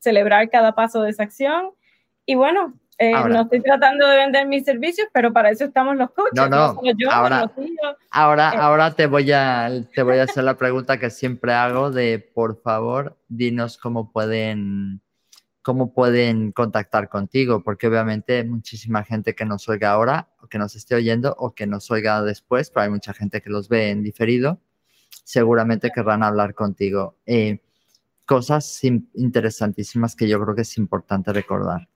[0.00, 1.70] celebrar cada paso de esa acción
[2.26, 6.10] y bueno, eh, no estoy tratando de vender mis servicios, pero para eso estamos los
[6.10, 6.34] coaches.
[6.34, 6.80] No, no.
[7.12, 7.50] ahora,
[8.10, 11.92] ahora, eh, ahora te voy a te voy a hacer la pregunta que siempre hago
[11.92, 15.00] de por favor, dinos cómo pueden
[15.62, 20.58] cómo pueden contactar contigo, porque obviamente hay muchísima gente que nos oiga ahora, o que
[20.58, 23.90] nos esté oyendo, o que nos oiga después, pero hay mucha gente que los ve
[23.90, 24.60] en diferido,
[25.24, 27.18] seguramente querrán hablar contigo.
[27.26, 27.60] Eh,
[28.24, 31.86] cosas interesantísimas que yo creo que es importante recordar.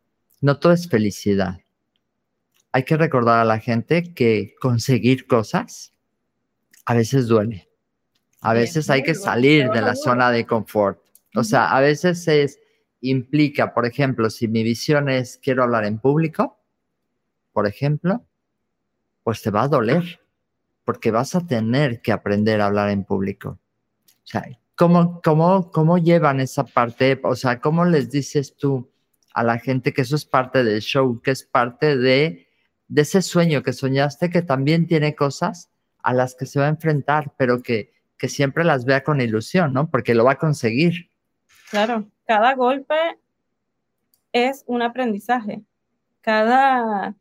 [0.42, 1.60] No todo es felicidad.
[2.72, 5.92] Hay que recordar a la gente que conseguir cosas
[6.84, 7.68] a veces duele.
[8.40, 11.00] A veces hay que salir de la zona de confort.
[11.36, 12.58] O sea, a veces es,
[13.00, 16.58] implica, por ejemplo, si mi visión es quiero hablar en público,
[17.52, 18.24] por ejemplo,
[19.22, 20.20] pues te va a doler,
[20.84, 23.60] porque vas a tener que aprender a hablar en público.
[24.08, 27.20] O sea, ¿cómo, cómo, cómo llevan esa parte?
[27.22, 28.91] O sea, ¿cómo les dices tú?
[29.34, 32.48] A la gente que eso es parte del show, que es parte de,
[32.94, 35.70] ese sueño que soñaste, que también tiene cosas
[36.02, 39.72] a las que se va a enfrentar, pero que, que siempre las vea con ilusión,
[39.72, 39.90] ¿no?
[39.90, 41.08] Porque lo va a conseguir.
[41.70, 42.96] Claro, cada golpe
[44.32, 45.62] es un aprendizaje.
[46.20, 47.14] Cada,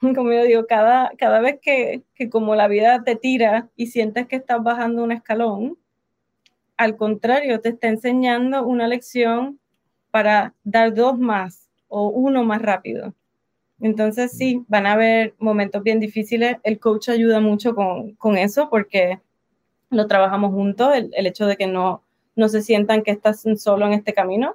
[0.00, 4.26] como yo digo, cada, cada vez que, que como la vida te tira y sientes
[4.26, 5.78] que estás bajando un escalón,
[6.76, 9.60] al contrario, te está enseñando una lección
[10.12, 13.12] para dar dos más o uno más rápido.
[13.80, 16.58] Entonces sí, van a haber momentos bien difíciles.
[16.62, 19.20] El coach ayuda mucho con, con eso porque
[19.90, 22.04] lo trabajamos juntos, el, el, hecho de que no,
[22.36, 24.54] no se sientan que estás solo en este camino.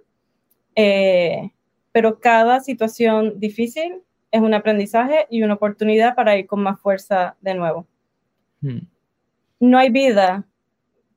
[0.75, 1.51] Eh,
[1.91, 4.01] pero cada situación difícil
[4.31, 7.87] es un aprendizaje y una oportunidad para ir con más fuerza de nuevo.
[8.61, 8.87] Hmm.
[9.59, 10.45] No hay vida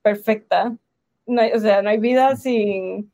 [0.02, 0.74] perfecta,
[1.26, 3.10] no o sea, no hay vida sin,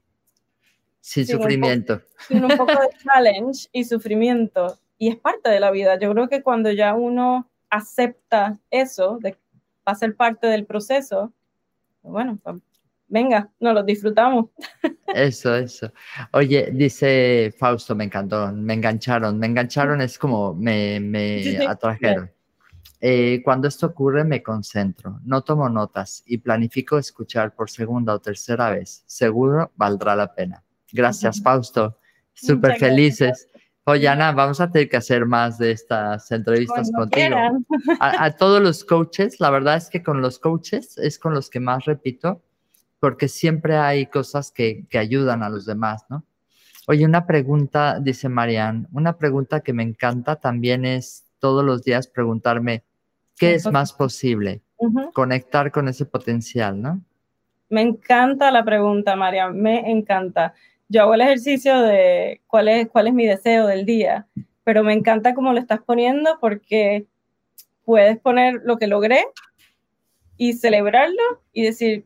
[1.07, 2.03] sin, sufrimiento.
[2.27, 4.77] sin un poco de challenge y sufrimiento.
[4.99, 5.99] Y es parte de la vida.
[6.01, 9.37] Yo creo que cuando ya uno acepta eso, de
[9.87, 11.33] va a ser parte del proceso,
[12.03, 12.57] bueno, pues,
[13.07, 14.47] venga, nos lo disfrutamos.
[15.15, 15.93] Eso, eso.
[16.33, 22.33] Oye, dice Fausto, me encantó, me engancharon, me engancharon, es como me, me atrajeron.
[23.01, 28.21] Eh, cuando esto ocurre me concentro, no tomo notas y planifico escuchar por segunda o
[28.21, 29.05] tercera vez.
[29.07, 30.65] Seguro valdrá la pena.
[30.97, 31.99] Gracias, Fausto.
[32.33, 33.49] Súper felices.
[33.85, 37.37] Oye, Ana, vamos a tener que hacer más de estas entrevistas contigo.
[38.01, 41.61] A, todos los coaches, la verdad es que con los coaches es con los que
[41.61, 42.43] más repito,
[42.99, 46.25] porque siempre hay cosas que, que ayudan a los demás, ¿no?
[46.89, 52.09] Oye, una pregunta, dice Marianne, una pregunta que me encanta también es todos los días
[52.09, 52.85] preguntarme,
[53.39, 54.63] ¿qué es más posible?
[55.13, 57.01] Conectar con ese potencial, ¿no?
[57.69, 60.55] Me encanta la pregunta, Marianne, me encanta
[60.89, 64.27] yo hago el ejercicio de cuál es, cuál es mi deseo del día,
[64.65, 67.07] pero me encanta cómo lo estás poniendo porque
[67.85, 69.25] puedes poner lo que logré
[70.37, 71.23] y celebrarlo
[71.53, 72.05] y decir,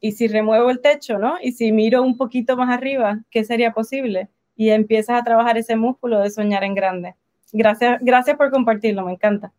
[0.00, 1.36] y si remuevo el techo, ¿no?
[1.42, 4.28] Y si miro un poquito más arriba, ¿qué sería posible?
[4.56, 7.14] Y empiezas a trabajar ese músculo de soñar en grande.
[7.52, 9.52] Gracias, gracias por compartirlo, me encanta.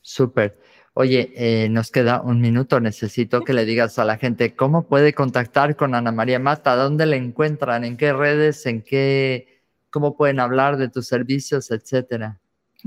[0.00, 0.58] Súper.
[0.94, 2.78] Oye, eh, nos queda un minuto.
[2.78, 7.06] Necesito que le digas a la gente cómo puede contactar con Ana María Mata, dónde
[7.06, 12.38] la encuentran, en qué redes, en qué, cómo pueden hablar de tus servicios, etcétera.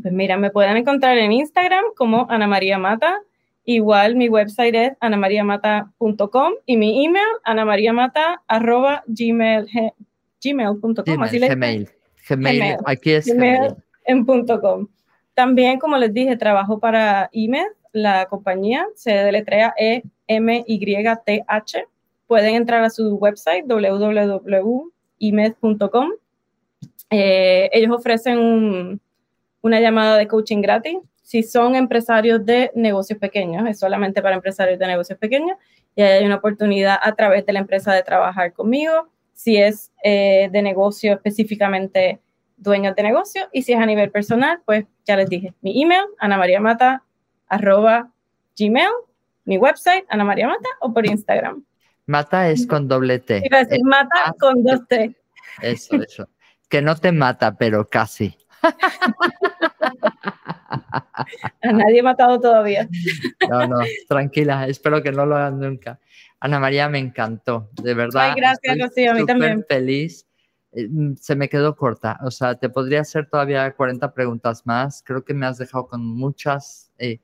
[0.01, 3.21] Pues mira, me pueden encontrar en Instagram como Ana María Mata.
[3.63, 9.95] Igual mi website es anamariamata.com y mi email anamariamata.gmail.com.
[11.05, 11.89] Gmail,
[12.29, 13.75] Gmail, aquí es Gmail.
[14.05, 14.87] En punto .com.
[15.33, 17.65] También, como les dije, trabajo para IMED,
[17.95, 20.07] la compañía, se deletrea E-M-Y-T-H.
[22.27, 24.81] Pueden entrar a su website www.imed.com.
[27.09, 28.99] Eh, ellos ofrecen
[29.61, 30.97] una llamada de coaching gratis.
[31.23, 35.57] Si son empresarios de negocios pequeños, es solamente para empresarios de negocios pequeños
[35.95, 39.07] y hay una oportunidad a través de la empresa de trabajar conmigo.
[39.33, 42.19] Si es eh, de negocio específicamente
[42.57, 46.03] dueños de negocio y si es a nivel personal, pues ya les dije, mi email,
[46.19, 47.03] anamariamata,
[47.47, 48.11] arroba
[48.57, 48.91] gmail,
[49.45, 51.63] mi website, anamariamata o por Instagram.
[52.07, 53.41] Mata es con doble T.
[53.45, 55.15] Iba a decir mata con dos T.
[55.61, 56.29] Eso, eso.
[56.69, 58.37] Que no te mata, pero casi.
[61.61, 62.87] A nadie he matado todavía.
[63.49, 63.77] No, no,
[64.07, 65.99] tranquila, espero que no lo hagan nunca.
[66.39, 68.29] Ana María, me encantó, de verdad.
[68.29, 69.65] Ay, gracias, Rocío, a mí también.
[69.67, 70.27] feliz.
[70.73, 70.89] Eh,
[71.19, 75.01] se me quedó corta, o sea, te podría hacer todavía 40 preguntas más.
[75.03, 76.91] Creo que me has dejado con muchas.
[76.97, 77.19] Eh,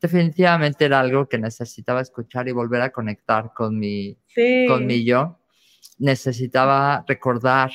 [0.00, 4.16] definitivamente era algo que necesitaba escuchar y volver a conectar con mi,
[4.66, 5.38] con mi yo.
[5.98, 7.70] Necesitaba recordar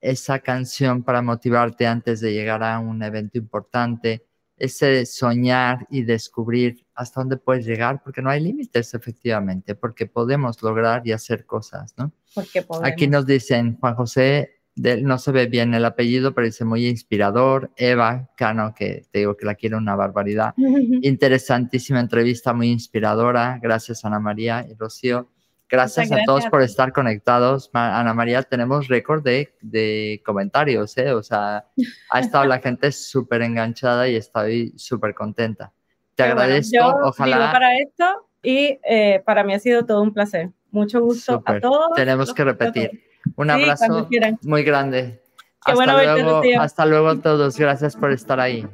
[0.00, 6.86] esa canción para motivarte antes de llegar a un evento importante, ese soñar y descubrir
[6.94, 11.94] hasta dónde puedes llegar, porque no hay límites efectivamente, porque podemos lograr y hacer cosas,
[11.98, 12.12] ¿no?
[12.34, 16.86] Porque Aquí nos dicen, Juan José, no se ve bien el apellido, pero dice muy
[16.86, 20.54] inspirador, Eva Cano, que te digo que la quiero una barbaridad,
[21.02, 25.30] interesantísima entrevista, muy inspiradora, gracias Ana María y Rocío.
[25.68, 27.70] Gracias, a todos por estar conectados.
[27.72, 31.12] Ana María, tenemos récord de, comentarios, ¿eh?
[31.12, 31.66] O sea,
[32.10, 35.72] ha estado la gente súper enganchada y estoy súper contenta.
[36.14, 36.78] Te agradezco.
[37.02, 37.50] ojalá.
[37.50, 40.50] para esto y eh, para mí ha sido todo un placer.
[40.70, 41.88] Mucho gusto a todos.
[41.96, 43.02] Tenemos que repetir.
[43.34, 44.08] Un abrazo
[44.42, 45.20] muy grande.
[45.64, 47.58] hasta, luego, hasta luego a todos.
[47.58, 48.66] Gracias por estar ahí.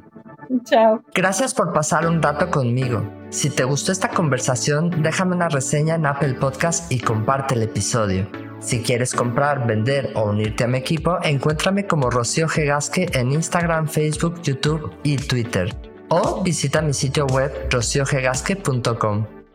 [0.64, 1.02] Chao.
[1.14, 3.02] Gracias por pasar un rato conmigo.
[3.30, 8.28] Si te gustó esta conversación, déjame una reseña en Apple Podcast y comparte el episodio.
[8.60, 13.88] Si quieres comprar, vender o unirte a mi equipo, encuéntrame como Rocío Gegasque en Instagram,
[13.88, 15.74] Facebook, YouTube y Twitter.
[16.08, 19.41] O visita mi sitio web rociogegasque.com.